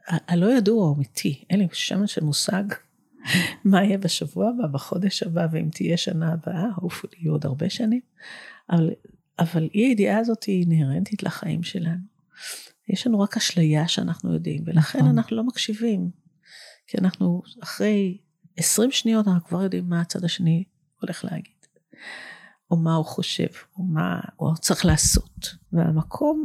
הלא 0.07 0.57
ידוע 0.57 0.85
הוא 0.85 0.97
אמיתי, 0.97 1.45
אין 1.51 1.61
לי 1.61 1.69
שמץ 1.73 2.09
של 2.11 2.25
מושג 2.25 2.65
מה 3.65 3.85
יהיה 3.85 3.99
בשבוע 3.99 4.49
הבא, 4.49 4.67
בחודש 4.67 5.23
הבא, 5.23 5.47
ואם 5.53 5.69
תהיה 5.71 5.97
שנה 5.97 6.33
הבאה, 6.33 6.65
יהיו 7.19 7.33
עוד 7.33 7.47
הרבה 7.47 7.71
שנים, 7.71 8.01
אבל, 8.71 8.91
אבל 9.39 9.69
אי 9.75 9.81
הידיעה 9.81 10.19
הזאת 10.19 10.45
היא 10.45 10.61
אינהרנטית 10.61 11.23
לחיים 11.23 11.63
שלנו. 11.63 12.11
יש 12.89 13.07
לנו 13.07 13.21
רק 13.21 13.37
אשליה 13.37 13.89
שאנחנו 13.89 14.35
יודעים, 14.35 14.63
ולכן 14.67 14.99
נכון. 14.99 15.11
אנחנו 15.11 15.37
לא 15.37 15.45
מקשיבים. 15.45 16.11
כי 16.87 16.99
אנחנו 16.99 17.43
אחרי 17.63 18.19
20 18.57 18.91
שניות 18.91 19.29
אנחנו 19.29 19.49
כבר 19.49 19.63
יודעים 19.63 19.89
מה 19.89 20.01
הצד 20.01 20.25
השני 20.25 20.65
הולך 21.01 21.25
להגיד. 21.25 21.55
או 22.71 22.77
מה 22.77 22.95
הוא 22.95 23.05
חושב, 23.05 23.47
או 23.77 23.83
מה 23.83 24.21
הוא 24.37 24.55
צריך 24.55 24.85
לעשות. 24.85 25.55
והמקום, 25.73 26.45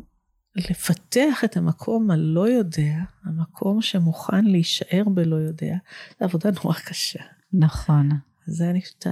לפתח 0.55 1.43
את 1.45 1.57
המקום 1.57 2.11
הלא 2.11 2.49
יודע, 2.49 2.97
המקום 3.23 3.81
שמוכן 3.81 4.45
להישאר 4.45 5.03
בלא 5.13 5.35
יודע, 5.35 5.75
זו 6.19 6.25
עבודה 6.25 6.49
נורא 6.63 6.75
קשה. 6.85 7.19
נכון. 7.53 8.09
זה 8.47 8.69
אני 8.69 8.81
חושבת 8.81 9.07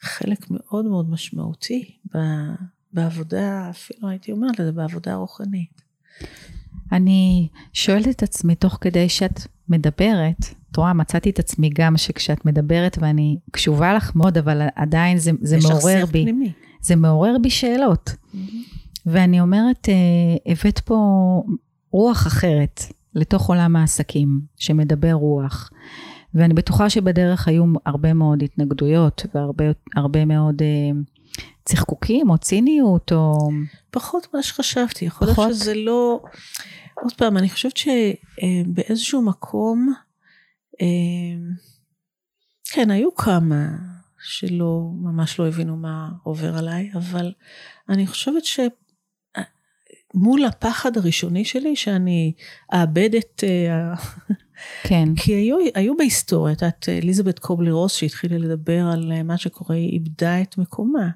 חלק 0.00 0.46
מאוד 0.50 0.84
מאוד 0.84 1.10
משמעותי 1.10 1.96
בעבודה, 2.92 3.70
אפילו 3.70 4.08
הייתי 4.08 4.32
אומרת 4.32 4.58
לזה, 4.58 4.72
בעבודה 4.72 5.12
הרוחנית. 5.12 5.82
אני 6.92 7.48
שואלת 7.72 8.08
את 8.08 8.22
עצמי 8.22 8.54
תוך 8.54 8.78
כדי 8.80 9.08
שאת 9.08 9.40
מדברת, 9.68 10.38
את 10.70 10.76
רואה, 10.76 10.92
מצאתי 10.92 11.30
את 11.30 11.38
עצמי 11.38 11.70
גם 11.74 11.96
שכשאת 11.96 12.44
מדברת 12.44 12.98
ואני 13.00 13.38
קשובה 13.50 13.94
לך 13.94 14.16
מאוד, 14.16 14.38
אבל 14.38 14.62
עדיין 14.74 15.18
זה, 15.18 15.30
זה 15.42 15.58
מעורר 15.68 16.06
בי, 16.06 16.22
פנימי. 16.22 16.52
זה 16.80 16.96
מעורר 16.96 17.36
בי 17.42 17.50
שאלות. 17.50 18.08
Mm-hmm. 18.10 18.77
ואני 19.12 19.40
אומרת, 19.40 19.88
אה, 19.88 20.52
הבאת 20.52 20.78
פה 20.78 20.96
רוח 21.90 22.26
אחרת 22.26 22.80
לתוך 23.14 23.48
עולם 23.48 23.76
העסקים, 23.76 24.40
שמדבר 24.56 25.12
רוח. 25.12 25.70
ואני 26.34 26.54
בטוחה 26.54 26.90
שבדרך 26.90 27.48
היו 27.48 27.64
הרבה 27.86 28.14
מאוד 28.14 28.42
התנגדויות 28.42 29.26
והרבה 29.34 30.24
מאוד 30.24 30.62
אה, 30.62 31.00
צחקוקים 31.64 32.30
או 32.30 32.38
ציניות 32.38 33.12
או... 33.12 33.48
פחות 33.90 34.26
ממה 34.32 34.42
שחשבתי, 34.42 35.04
יכול 35.04 35.28
להיות 35.28 35.54
שזה 35.54 35.74
לא... 35.74 36.22
עוד 37.02 37.12
פעם, 37.12 37.36
אני 37.36 37.50
חושבת 37.50 37.76
שבאיזשהו 37.76 39.22
מקום, 39.22 39.94
אה, 40.80 40.86
כן, 42.72 42.90
היו 42.90 43.14
כמה 43.14 43.66
שלא, 44.20 44.90
ממש 44.94 45.38
לא 45.38 45.48
הבינו 45.48 45.76
מה 45.76 46.08
עובר 46.22 46.58
עליי, 46.58 46.90
אבל 46.94 47.32
אני 47.88 48.06
חושבת 48.06 48.44
ש... 48.44 48.60
מול 50.14 50.44
הפחד 50.44 50.96
הראשוני 50.96 51.44
שלי, 51.44 51.76
שאני 51.76 52.32
אאבד 52.74 53.14
את... 53.14 53.44
אה, 53.46 53.94
כן. 54.82 55.08
כי 55.16 55.34
היו, 55.34 55.56
היו 55.74 55.96
בהיסטוריה, 55.96 56.54
את 56.54 56.62
יודעת, 56.62 56.88
אליזבת 56.88 57.38
קובלי 57.38 57.70
רוס 57.70 57.94
שהתחילה 57.94 58.38
לדבר 58.38 58.86
על 58.92 59.12
אה, 59.12 59.22
מה 59.22 59.36
שקורה, 59.36 59.76
היא 59.76 59.92
איבדה 59.92 60.42
את 60.42 60.58
מקומה. 60.58 61.08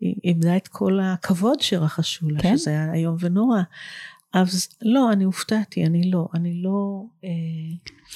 היא 0.00 0.14
איבדה 0.24 0.56
את 0.56 0.68
כל 0.68 0.98
הכבוד 1.02 1.60
שרחשו 1.60 2.30
לה, 2.30 2.40
כן? 2.40 2.58
שזה 2.58 2.70
היה 2.70 2.94
איום 2.94 3.16
ונורא. 3.20 3.60
אז 4.32 4.68
לא, 4.82 5.12
אני 5.12 5.24
הופתעתי, 5.24 5.86
אני 5.86 6.10
לא, 6.10 6.28
אני 6.34 6.62
לא... 6.62 7.02
אה... 7.24 7.30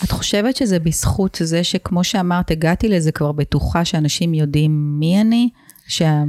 את 0.05 0.11
חושבת 0.11 0.57
שזה 0.57 0.79
בזכות 0.79 1.39
זה 1.41 1.65
שכמו 1.65 2.05
שאמרת, 2.05 2.51
הגעתי 2.51 2.89
לזה 2.89 3.13
כבר 3.13 3.33
בטוחה 3.33 3.85
שאנשים 3.85 4.35
יודעים 4.35 4.99
מי 4.99 5.21
אני? 5.21 5.51
שה... 5.89 6.23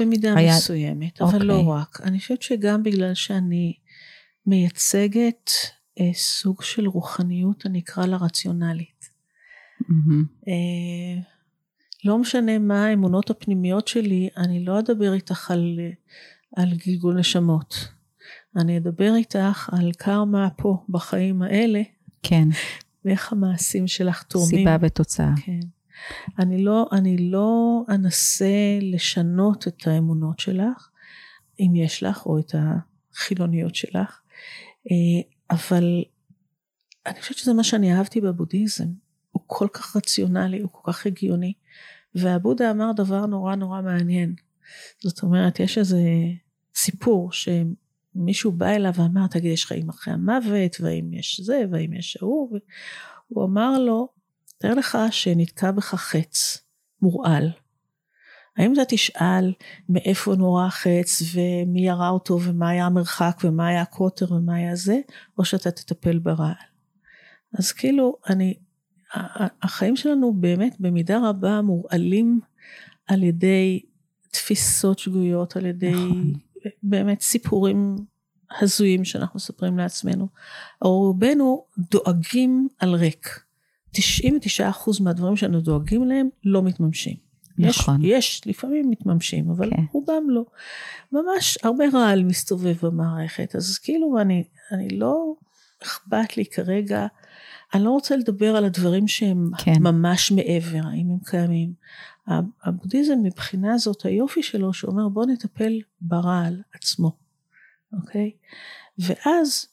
במידה 0.00 0.34
היה... 0.36 0.56
מסוימת, 0.56 1.22
אבל 1.22 1.34
אוקיי. 1.34 1.46
לא 1.46 1.68
רק. 1.68 2.00
אני 2.02 2.18
חושבת 2.18 2.42
שגם 2.42 2.82
בגלל 2.82 3.14
שאני 3.14 3.74
מייצגת 4.46 5.50
אה, 6.00 6.10
סוג 6.14 6.62
של 6.62 6.86
רוחניות, 6.86 7.66
אני 7.66 7.78
אקרא 7.78 8.06
לה 8.06 8.16
רציונלית. 8.16 9.08
Mm-hmm. 9.82 10.48
אה, 10.48 11.22
לא 12.04 12.18
משנה 12.18 12.58
מה 12.58 12.86
האמונות 12.86 13.30
הפנימיות 13.30 13.88
שלי, 13.88 14.28
אני 14.36 14.64
לא 14.64 14.78
אדבר 14.78 15.12
איתך 15.14 15.50
על, 15.50 15.80
על 16.56 16.68
גלגול 16.86 17.18
נשמות. 17.18 17.88
אני 18.56 18.78
אדבר 18.78 19.14
איתך 19.14 19.70
על 19.72 19.92
קרמה 19.92 20.48
פה, 20.56 20.84
בחיים 20.88 21.42
האלה. 21.42 21.82
כן. 22.22 22.48
ואיך 23.04 23.32
המעשים 23.32 23.86
שלך 23.86 24.22
תורמים. 24.22 24.58
סיבה 24.58 24.76
ותוצאה. 24.80 25.32
כן. 25.44 25.60
אני 26.38 26.64
לא, 26.64 26.88
אני 26.92 27.30
לא 27.30 27.80
אנסה 27.88 28.78
לשנות 28.82 29.68
את 29.68 29.86
האמונות 29.86 30.38
שלך, 30.38 30.88
אם 31.60 31.72
יש 31.76 32.02
לך, 32.02 32.26
או 32.26 32.38
את 32.38 32.54
החילוניות 32.54 33.74
שלך, 33.74 34.20
אה, 34.90 34.96
אבל 35.50 36.04
אני 37.06 37.20
חושבת 37.20 37.36
שזה 37.36 37.52
מה 37.52 37.64
שאני 37.64 37.94
אהבתי 37.94 38.20
בבודהיזם. 38.20 38.88
הוא 39.30 39.42
כל 39.46 39.68
כך 39.72 39.96
רציונלי, 39.96 40.60
הוא 40.60 40.70
כל 40.72 40.92
כך 40.92 41.06
הגיוני. 41.06 41.52
והבודה 42.14 42.70
אמר 42.70 42.92
דבר 42.96 43.26
נורא 43.26 43.54
נורא 43.54 43.82
מעניין. 43.82 44.34
זאת 45.02 45.22
אומרת, 45.22 45.60
יש 45.60 45.78
איזה 45.78 46.02
סיפור 46.74 47.30
שמישהו 47.32 48.52
בא 48.52 48.68
אליו 48.68 48.92
ואמר, 48.94 49.26
תגיד, 49.26 49.52
יש 49.52 49.66
חיים 49.66 49.88
אחרי 49.88 50.14
המוות, 50.14 50.80
והאם 50.80 51.12
יש 51.12 51.40
זה, 51.40 51.62
והאם 51.70 51.92
יש 51.92 52.18
ההוא, 52.20 52.58
והוא 53.30 53.44
אמר 53.44 53.78
לו, 53.78 54.08
תאר 54.64 54.74
לך 54.74 54.98
שנתקע 55.10 55.70
בך 55.70 55.94
חץ 55.94 56.58
מורעל. 57.02 57.50
האם 58.56 58.72
אתה 58.72 58.82
תשאל 58.88 59.52
מאיפה 59.88 60.34
נורא 60.34 60.66
החץ 60.66 61.22
ומי 61.34 61.86
ירה 61.86 62.08
אותו 62.08 62.40
ומה 62.42 62.68
היה 62.68 62.86
המרחק 62.86 63.38
ומה 63.44 63.66
היה 63.66 63.82
הקוטר 63.82 64.32
ומה 64.32 64.54
היה 64.54 64.76
זה, 64.76 65.00
או 65.38 65.44
שאתה 65.44 65.70
תטפל 65.70 66.18
ברעל. 66.18 66.52
אז 67.58 67.72
כאילו, 67.72 68.16
אני, 68.28 68.54
החיים 69.62 69.96
שלנו 69.96 70.34
באמת 70.34 70.76
במידה 70.80 71.28
רבה 71.28 71.60
מורעלים 71.60 72.40
על 73.06 73.22
ידי 73.22 73.82
תפיסות 74.30 74.98
שגויות, 74.98 75.56
על 75.56 75.66
ידי 75.66 75.92
נכון. 75.92 76.32
באמת 76.82 77.20
סיפורים 77.20 77.96
הזויים 78.60 79.04
שאנחנו 79.04 79.36
מספרים 79.36 79.78
לעצמנו. 79.78 80.28
רובנו 80.80 81.64
דואגים 81.78 82.68
על 82.78 82.94
ריק. 82.94 83.43
99% 83.96 85.02
מהדברים 85.02 85.36
שאנו 85.36 85.60
דואגים 85.60 86.08
להם 86.08 86.28
לא 86.44 86.62
מתממשים. 86.62 87.16
נכון. 87.58 88.00
יש, 88.02 88.06
יש 88.06 88.46
לפעמים 88.46 88.90
מתממשים, 88.90 89.50
אבל 89.50 89.70
כן. 89.70 89.82
רובם 89.92 90.30
לא. 90.30 90.44
ממש 91.12 91.58
הרבה 91.62 91.84
רעל 91.92 92.24
מסתובב 92.24 92.74
במערכת, 92.82 93.56
אז 93.56 93.78
כאילו 93.78 94.18
אני, 94.20 94.44
אני 94.72 94.88
לא 94.88 95.34
אכפת 95.82 96.36
לי 96.36 96.44
כרגע, 96.44 97.06
אני 97.74 97.84
לא 97.84 97.90
רוצה 97.90 98.16
לדבר 98.16 98.56
על 98.56 98.64
הדברים 98.64 99.08
שהם 99.08 99.50
כן. 99.58 99.82
ממש 99.82 100.32
מעבר, 100.32 100.80
האם 100.84 101.10
הם 101.10 101.18
קיימים. 101.24 101.72
הבודהיזם 102.64 103.18
מבחינה 103.22 103.78
זאת, 103.78 104.04
היופי 104.04 104.42
שלו 104.42 104.72
שאומר 104.72 105.08
בוא 105.08 105.26
נטפל 105.26 105.72
ברעל 106.00 106.62
עצמו, 106.74 107.16
אוקיי? 107.92 108.30
ואז 108.98 109.66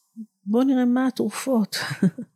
בוא 0.45 0.63
נראה 0.63 0.85
מה 0.85 1.07
התרופות. 1.07 1.77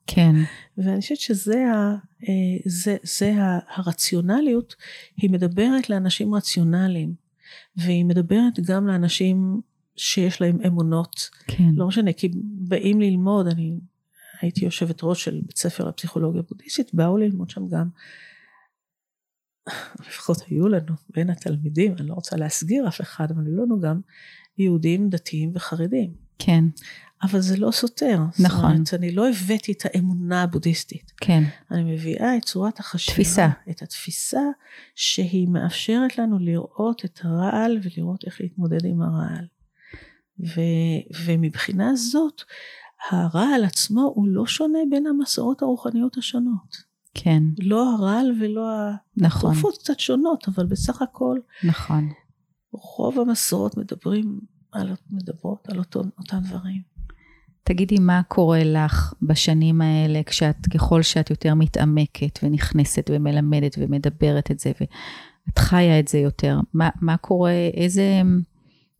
כן. 0.07 0.35
ואני 0.77 1.01
חושבת 1.01 1.17
שזה 1.17 1.65
ה, 1.71 1.95
אה, 2.23 2.57
זה, 2.65 2.97
זה 3.03 3.33
הרציונליות, 3.75 4.75
היא 5.17 5.29
מדברת 5.29 5.89
לאנשים 5.89 6.35
רציונליים, 6.35 7.13
והיא 7.77 8.05
מדברת 8.05 8.59
גם 8.65 8.87
לאנשים 8.87 9.61
שיש 9.95 10.41
להם 10.41 10.57
אמונות. 10.67 11.29
כן. 11.47 11.69
לא 11.73 11.87
משנה, 11.87 12.13
כי 12.13 12.31
באים 12.43 13.01
ללמוד, 13.01 13.47
אני 13.47 13.79
הייתי 14.41 14.65
יושבת 14.65 14.99
ראש 15.03 15.23
של 15.23 15.41
בית 15.47 15.57
ספר 15.57 15.87
לפסיכולוגיה 15.87 16.41
בודהיסטית, 16.41 16.93
באו 16.93 17.17
ללמוד 17.17 17.49
שם 17.49 17.67
גם, 17.67 17.89
לפחות 20.07 20.37
היו 20.47 20.67
לנו 20.67 20.93
בין 21.09 21.29
התלמידים, 21.29 21.95
אני 21.99 22.07
לא 22.07 22.13
רוצה 22.13 22.35
להסגיר 22.35 22.87
אף 22.87 23.01
אחד, 23.01 23.31
אבל 23.31 23.45
היו 23.45 23.65
לנו 23.65 23.79
גם 23.79 24.01
יהודים 24.57 25.09
דתיים 25.09 25.51
וחרדים. 25.55 26.13
כן. 26.39 26.63
אבל 27.25 27.39
זה 27.39 27.57
לא 27.57 27.71
סותר. 27.71 28.19
נכון. 28.39 28.85
זאת 28.85 28.93
אומרת, 28.93 28.93
אני 28.93 29.11
לא 29.11 29.29
הבאתי 29.29 29.71
את 29.71 29.83
האמונה 29.85 30.43
הבודהיסטית. 30.43 31.11
כן. 31.21 31.43
אני 31.71 31.93
מביאה 31.93 32.37
את 32.37 32.45
צורת 32.45 32.79
החשיבה. 32.79 33.13
תפיסה. 33.13 33.49
את 33.69 33.81
התפיסה 33.81 34.41
שהיא 34.95 35.47
מאפשרת 35.47 36.17
לנו 36.17 36.39
לראות 36.39 37.05
את 37.05 37.19
הרעל 37.23 37.79
ולראות 37.83 38.23
איך 38.25 38.41
להתמודד 38.41 38.85
עם 38.85 39.01
הרעל. 39.01 39.45
ו, 40.39 40.61
ומבחינה 41.25 41.95
זאת, 41.95 42.41
הרעל 43.09 43.63
עצמו 43.63 44.11
הוא 44.15 44.27
לא 44.27 44.45
שונה 44.45 44.79
בין 44.89 45.07
המסורות 45.07 45.61
הרוחניות 45.61 46.17
השונות. 46.17 46.95
כן. 47.13 47.43
לא 47.59 47.93
הרעל 47.93 48.31
ולא 48.41 48.69
נכון. 49.17 49.51
התרופות 49.51 49.77
קצת 49.77 49.99
שונות, 49.99 50.47
אבל 50.47 50.65
בסך 50.65 51.01
הכל... 51.01 51.39
נכון. 51.63 52.09
רוב 52.71 53.19
המסורות 53.19 53.77
מדברים 53.77 54.39
על, 54.71 54.93
מדברות 55.09 55.69
על 55.69 55.79
אותו, 55.79 56.03
אותם 56.17 56.39
דברים. 56.39 56.94
תגידי 57.65 57.99
מה 57.99 58.21
קורה 58.27 58.63
לך 58.63 59.13
בשנים 59.21 59.81
האלה, 59.81 60.23
כשאת, 60.25 60.67
ככל 60.73 61.01
שאת 61.01 61.29
יותר 61.29 61.53
מתעמקת 61.53 62.39
ונכנסת 62.43 63.09
ומלמדת 63.13 63.75
ומדברת 63.77 64.51
את 64.51 64.59
זה, 64.59 64.71
ואת 64.79 65.57
חיה 65.57 65.99
את 65.99 66.07
זה 66.07 66.17
יותר, 66.17 66.59
מה, 66.73 66.89
מה 67.01 67.17
קורה, 67.17 67.69
איזה 67.73 68.21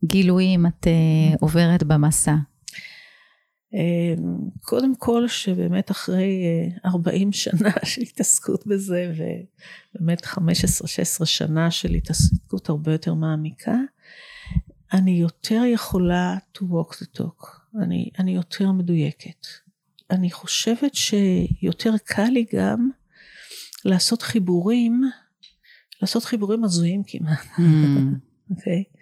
גילויים 0.04 0.66
את 0.66 0.86
uh, 0.86 1.36
עוברת 1.40 1.82
במסע? 1.82 2.34
אמ, 3.74 4.38
קודם 4.60 4.96
כל 4.96 5.28
שבאמת 5.28 5.90
אחרי 5.90 6.44
40 6.84 7.28
אה, 7.28 7.32
שנה 7.32 7.70
של 7.84 8.02
התעסקות 8.02 8.66
בזה 8.66 9.12
ובאמת 9.14 10.24
15-16 10.24 10.38
שנה 11.24 11.70
של 11.70 11.90
התעסקות 11.90 12.68
הרבה 12.68 12.92
יותר 12.92 13.14
מעמיקה, 13.14 13.74
אני 14.92 15.10
יותר 15.10 15.62
יכולה 15.72 16.36
to 16.58 16.60
walk 16.60 16.94
the 16.94 17.18
talk, 17.18 17.46
אני, 17.82 18.10
אני 18.18 18.34
יותר 18.34 18.72
מדויקת. 18.72 19.46
אני 20.10 20.30
חושבת 20.30 20.94
שיותר 20.94 21.94
קל 22.04 22.28
לי 22.28 22.46
גם 22.52 22.90
לעשות 23.84 24.22
חיבורים, 24.22 25.02
לעשות 26.02 26.24
חיבורים 26.24 26.64
הזויים 26.64 27.02
כמעט, 27.06 27.46
mm. 27.56 27.60
אוקיי? 28.50 28.84
Okay? 28.86 28.98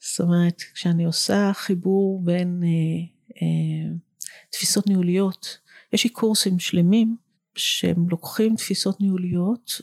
זאת 0.00 0.20
אומרת, 0.20 0.62
כשאני 0.74 1.04
עושה 1.04 1.50
חיבור 1.54 2.24
בין 2.24 2.62
אה, 2.62 2.68
אה, 3.42 3.96
תפיסות 4.50 4.86
ניהוליות. 4.86 5.58
יש 5.92 6.04
לי 6.04 6.10
קורסים 6.10 6.58
שלמים 6.58 7.16
שהם 7.54 8.08
לוקחים 8.10 8.56
תפיסות 8.56 9.00
ניהוליות 9.00 9.80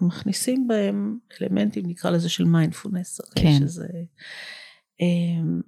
ומכניסים 0.00 0.68
בהם 0.68 1.18
אלמנטים, 1.40 1.86
נקרא 1.86 2.10
לזה 2.10 2.28
של 2.28 2.44
מיינדפולנס. 2.44 3.20
אוקיי? 3.20 3.42
כן. 3.42 3.58
שזה, 3.58 3.88
אמ, 5.00 5.60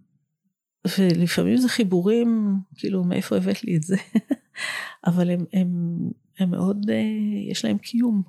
ולפעמים 0.99 1.57
זה 1.57 1.69
חיבורים, 1.69 2.57
כאילו, 2.77 3.05
מאיפה 3.05 3.37
הבאת 3.37 3.65
לי 3.65 3.77
את 3.77 3.83
זה? 3.83 3.97
אבל 5.07 5.31
הם, 5.31 5.45
הם, 5.53 5.69
הם 6.39 6.51
מאוד, 6.51 6.91
אה, 6.91 7.51
יש 7.51 7.65
להם 7.65 7.79
קיום. 7.79 8.23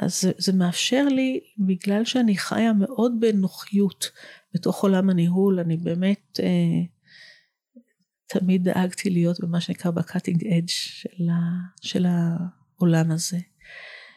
אז 0.00 0.20
זה, 0.20 0.32
זה 0.38 0.52
מאפשר 0.52 1.04
לי, 1.04 1.40
בגלל 1.58 2.04
שאני 2.04 2.36
חיה 2.36 2.72
מאוד 2.72 3.12
בנוחיות 3.20 4.10
בתוך 4.54 4.82
עולם 4.82 5.10
הניהול, 5.10 5.60
אני 5.60 5.76
באמת 5.76 6.40
אה, 6.42 6.82
תמיד 8.26 8.64
דאגתי 8.64 9.10
להיות 9.10 9.40
במה 9.40 9.60
שנקרא 9.60 9.90
ב 9.90 9.97
cutting 9.97 10.46
edge 10.46 10.68
של, 10.68 11.24
של 11.82 12.06
העולם 12.06 13.10
הזה. 13.10 13.38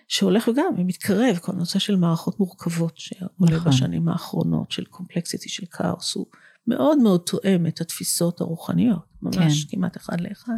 שהולך 0.07 0.47
וגם 0.47 0.73
מתקרב, 0.77 1.37
כל 1.37 1.51
הנושא 1.51 1.79
של 1.79 1.95
מערכות 1.95 2.39
מורכבות 2.39 2.97
שעולה 2.97 3.55
נכון. 3.55 3.71
בשנים 3.71 4.09
האחרונות, 4.09 4.71
של 4.71 4.85
קומפלקסיטי, 4.85 5.49
של 5.49 5.65
כאוס, 5.65 6.15
הוא 6.15 6.25
מאוד 6.69 6.97
מאוד 6.97 7.21
תואם 7.21 7.67
את 7.67 7.81
התפיסות 7.81 8.41
הרוחניות, 8.41 8.99
ממש 9.21 9.63
כן. 9.63 9.77
כמעט 9.77 9.97
אחד 9.97 10.21
לאחד. 10.21 10.57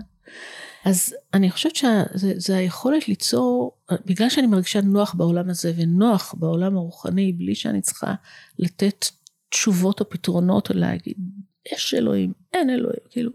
אז 0.86 1.15
אני 1.34 1.52
חושבת 1.52 1.76
שזה 1.76 2.58
היכולת 2.58 3.08
ליצור, 3.08 3.78
בגלל 4.06 4.30
שאני 4.30 4.47
מרגישה 4.47 4.82
נוח 4.82 5.13
בעולם 5.13 5.50
הזה 5.50 5.74
ונוח 5.78 6.36
בעולם 6.38 6.78
הרוחני, 6.78 7.34
בלי 7.34 7.56
שאני 7.56 7.82
צריכה 7.82 8.13
לתת 8.60 9.06
תשובות 9.50 10.00
או 10.00 10.10
פתרונות 10.10 10.69
או 10.69 10.76
להגיד 10.76 11.17
יש 11.74 11.93
אלוהים, 11.93 12.34
אין 12.54 12.69
אלוהים, 12.69 13.00
כאילו, 13.10 13.32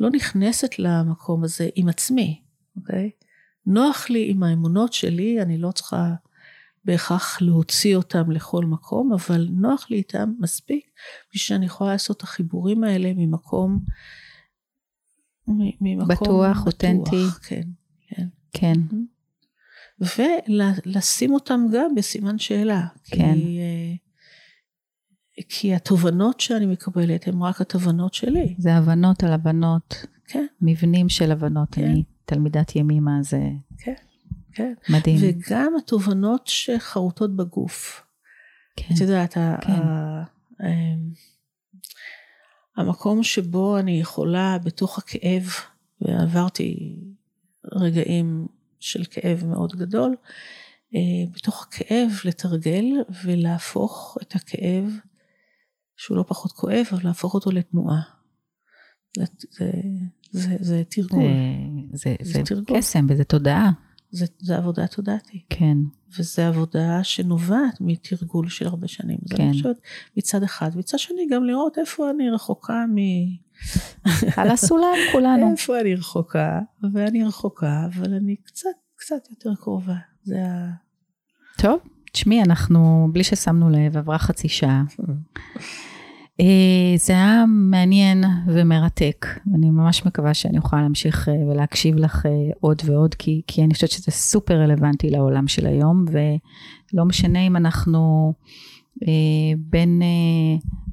לא 0.00 0.10
נכנסת 0.10 0.78
למקום 0.78 1.44
הזה 1.44 1.68
עם 1.74 1.88
עצמי, 1.88 2.42
אוקיי? 2.76 3.10
נוח 3.66 4.10
לי 4.10 4.30
עם 4.30 4.42
האמונות 4.42 4.92
שלי, 4.92 5.42
אני 5.42 5.58
לא 5.58 5.70
צריכה 5.70 6.14
בהכרח 6.88 7.42
להוציא 7.42 7.96
אותם 7.96 8.30
לכל 8.30 8.64
מקום, 8.64 9.12
אבל 9.12 9.48
נוח 9.50 9.86
לי 9.90 9.96
איתם 9.96 10.32
מספיק 10.38 10.86
בשביל 11.28 11.40
שאני 11.40 11.66
יכולה 11.66 11.92
לעשות 11.92 12.16
את 12.16 12.22
החיבורים 12.22 12.84
האלה 12.84 13.12
ממקום, 13.16 13.80
ממקום 15.80 16.08
בטוח, 16.08 16.66
אותנטי. 16.66 17.24
כן, 17.48 17.62
כן. 18.08 18.26
כן. 18.52 18.80
ולשים 20.00 21.34
אותם 21.34 21.60
גם 21.72 21.94
בסימן 21.94 22.38
שאלה. 22.38 22.86
כן. 23.04 23.34
כי, 23.34 23.58
אה, 23.58 23.94
כי 25.48 25.74
התובנות 25.74 26.40
שאני 26.40 26.66
מקבלת 26.66 27.28
הן 27.28 27.42
רק 27.42 27.60
התובנות 27.60 28.14
שלי. 28.14 28.54
זה 28.58 28.74
הבנות 28.74 29.24
על 29.24 29.32
הבנות. 29.32 30.04
כן. 30.28 30.46
מבנים 30.60 31.08
של 31.08 31.32
הבנות. 31.32 31.68
כן. 31.74 31.84
אני 31.84 32.04
תלמידת 32.24 32.76
ימימה, 32.76 33.18
זה 33.22 33.40
כן, 33.78 33.94
כן. 34.58 34.74
מדהים. 34.88 35.18
וגם 35.20 35.72
התובנות 35.78 36.46
שחרוטות 36.46 37.36
בגוף. 37.36 38.02
כן. 38.76 38.94
את 38.94 39.00
יודעת, 39.00 39.34
כן. 39.34 39.72
אמ, 40.60 41.10
המקום 42.76 43.22
שבו 43.22 43.78
אני 43.78 44.00
יכולה 44.00 44.58
בתוך 44.64 44.98
הכאב, 44.98 45.42
ועברתי 46.00 46.96
רגעים 47.72 48.46
של 48.80 49.04
כאב 49.10 49.44
מאוד 49.46 49.72
גדול, 49.76 50.16
אה, 50.94 51.00
בתוך 51.32 51.66
הכאב 51.68 52.10
לתרגל 52.24 52.84
ולהפוך 53.24 54.18
את 54.22 54.34
הכאב 54.34 54.84
שהוא 55.96 56.16
לא 56.16 56.24
פחות 56.28 56.52
כואב, 56.52 56.86
אבל 56.92 57.00
להפוך 57.04 57.34
אותו 57.34 57.50
לתנועה. 57.50 58.00
זה, 59.16 59.24
זה, 59.50 59.70
זה, 60.30 60.56
זה 60.60 60.82
תרגול. 60.88 61.22
זה, 61.92 62.14
זה, 62.22 62.32
זה 62.32 62.42
תרגול. 62.44 62.78
קסם 62.78 63.06
וזה 63.08 63.24
תודעה. 63.24 63.70
זה, 64.10 64.26
זה 64.38 64.56
עבודה 64.56 64.86
תודעתית. 64.86 65.42
כן. 65.50 65.76
וזה 66.18 66.48
עבודה 66.48 67.04
שנובעת 67.04 67.80
מתרגול 67.80 68.48
של 68.48 68.66
הרבה 68.66 68.88
שנים. 68.88 69.18
כן. 69.36 69.42
אני 69.42 69.52
חושבת 69.52 69.80
מצד 70.16 70.42
אחד. 70.42 70.76
מצד 70.76 70.98
שני 70.98 71.26
גם 71.30 71.44
לראות 71.44 71.78
איפה 71.78 72.10
אני 72.10 72.30
רחוקה 72.30 72.84
מ... 72.88 72.96
על 74.40 74.50
הסולם 74.50 74.94
כולנו. 75.12 75.50
איפה 75.50 75.80
אני 75.80 75.94
רחוקה, 75.94 76.60
ואני 76.92 77.24
רחוקה, 77.24 77.86
אבל 77.86 78.14
אני 78.14 78.36
קצת, 78.36 78.68
קצת 78.96 79.30
יותר 79.30 79.54
קרובה. 79.54 79.96
זה 80.22 80.44
ה... 80.46 80.70
טוב, 81.58 81.80
תשמעי, 82.12 82.42
אנחנו, 82.42 83.08
בלי 83.12 83.24
ששמנו 83.24 83.70
לב, 83.70 83.96
עברה 83.96 84.18
חצי 84.18 84.48
שעה. 84.48 84.82
אה, 86.40 86.96
זה 86.96 87.12
היה 87.12 87.44
מעניין 87.48 88.24
ומרתק, 88.46 89.26
אני 89.54 89.70
ממש 89.70 90.06
מקווה 90.06 90.34
שאני 90.34 90.58
אוכל 90.58 90.80
להמשיך 90.80 91.28
אה, 91.28 91.34
ולהקשיב 91.34 91.96
לך 91.96 92.26
אה, 92.26 92.30
עוד 92.60 92.82
ועוד, 92.84 93.14
כי, 93.14 93.42
כי 93.46 93.64
אני 93.64 93.74
חושבת 93.74 93.90
שזה 93.90 94.12
סופר 94.12 94.54
רלוונטי 94.54 95.10
לעולם 95.10 95.48
של 95.48 95.66
היום, 95.66 96.04
ולא 96.12 97.04
משנה 97.04 97.46
אם 97.46 97.56
אנחנו 97.56 98.32
בין 99.58 100.02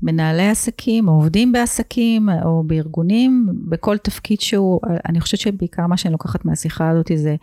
מנהלי 0.04 0.48
עסקים, 0.48 1.08
או 1.08 1.14
עובדים 1.14 1.52
בעסקים, 1.52 2.30
או 2.46 2.64
בארגונים, 2.64 3.50
בכל 3.70 3.98
תפקיד 3.98 4.42
שהוא, 4.42 4.80
אני 5.10 5.20
חושבת 5.22 5.40
שבעיקר 5.40 5.88
מה 5.88 5.98
שאני 5.98 6.12
לוקחת 6.12 6.46
מהשיחה 6.46 6.90
הזאת 6.90 7.12
זה 7.16 7.36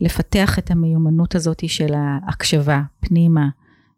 לפתח 0.00 0.58
את 0.58 0.70
המיומנות 0.70 1.34
הזאת 1.34 1.68
של 1.68 1.94
ההקשבה 1.94 2.82
פנימה 3.00 3.48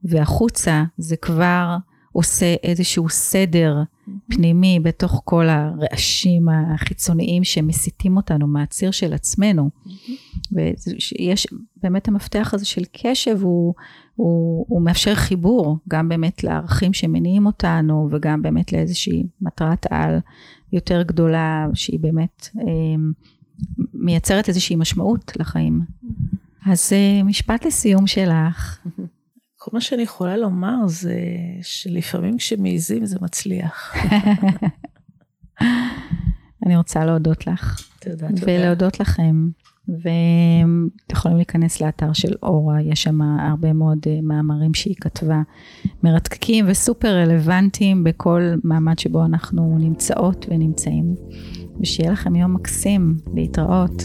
והחוצה, 0.05 0.85
זה 0.99 1.17
כבר 1.17 1.77
עושה 2.13 2.55
איזשהו 2.63 3.09
סדר 3.09 3.83
פנימי 4.31 4.81
בתוך 4.83 5.23
כל 5.25 5.49
הרעשים 5.49 6.49
החיצוניים 6.49 7.45
שמסיתים 7.45 8.17
אותנו 8.17 8.47
מהציר 8.47 8.91
של 8.91 9.13
עצמנו. 9.13 9.71
ויש 10.53 11.47
באמת 11.83 12.09
המפתח 12.09 12.51
הזה 12.55 12.65
של 12.65 12.83
קשב, 12.93 13.39
הוא, 13.43 13.75
הוא, 14.15 14.65
הוא 14.69 14.83
מאפשר 14.83 15.15
חיבור 15.15 15.79
גם 15.89 16.09
באמת 16.09 16.45
לערכים 16.45 16.93
שמניעים 16.93 17.47
אותנו, 17.47 18.09
וגם 18.11 18.43
באמת 18.43 18.73
לאיזושהי 18.73 19.27
מטרת 19.41 19.87
על 19.91 20.19
יותר 20.73 21.03
גדולה, 21.03 21.67
שהיא 21.75 22.01
באמת 22.01 22.49
אה, 22.59 22.65
מייצרת 23.95 24.49
איזושהי 24.49 24.77
משמעות 24.77 25.33
לחיים. 25.37 25.81
אז 26.67 26.93
אה, 26.93 27.23
משפט 27.23 27.67
לסיום 27.67 28.07
שלך. 28.07 28.87
כל 29.63 29.71
מה 29.73 29.81
שאני 29.81 30.03
יכולה 30.03 30.37
לומר 30.37 30.87
זה 30.87 31.15
שלפעמים 31.63 32.37
כשמעיזים 32.37 33.07
זה 33.07 33.19
מצליח. 33.21 33.95
אני 36.67 36.77
רוצה 36.77 37.05
להודות 37.05 37.47
לך. 37.47 37.89
תודה, 38.01 38.29
תודה. 38.29 38.43
ולהודות 38.47 39.01
לכם. 39.01 39.49
ואתם 39.89 40.89
יכולים 41.13 41.37
להיכנס 41.37 41.81
לאתר 41.81 42.13
של 42.13 42.35
אורה, 42.43 42.83
יש 42.83 43.03
שם 43.03 43.23
הרבה 43.23 43.73
מאוד 43.73 43.99
אה, 44.07 44.19
מאמרים 44.23 44.75
שהיא 44.75 44.97
כתבה, 45.01 45.43
מרתקים 46.03 46.65
וסופר 46.69 47.09
רלוונטיים 47.09 48.05
בכל 48.05 48.55
מעמד 48.65 48.99
שבו 48.99 49.25
אנחנו 49.25 49.79
נמצאות 49.79 50.47
ונמצאים. 50.51 51.15
ושיהיה 51.81 52.13
לכם 52.13 52.37
יום 52.37 52.55
מקסים, 52.55 53.17
להתראות. 53.35 54.03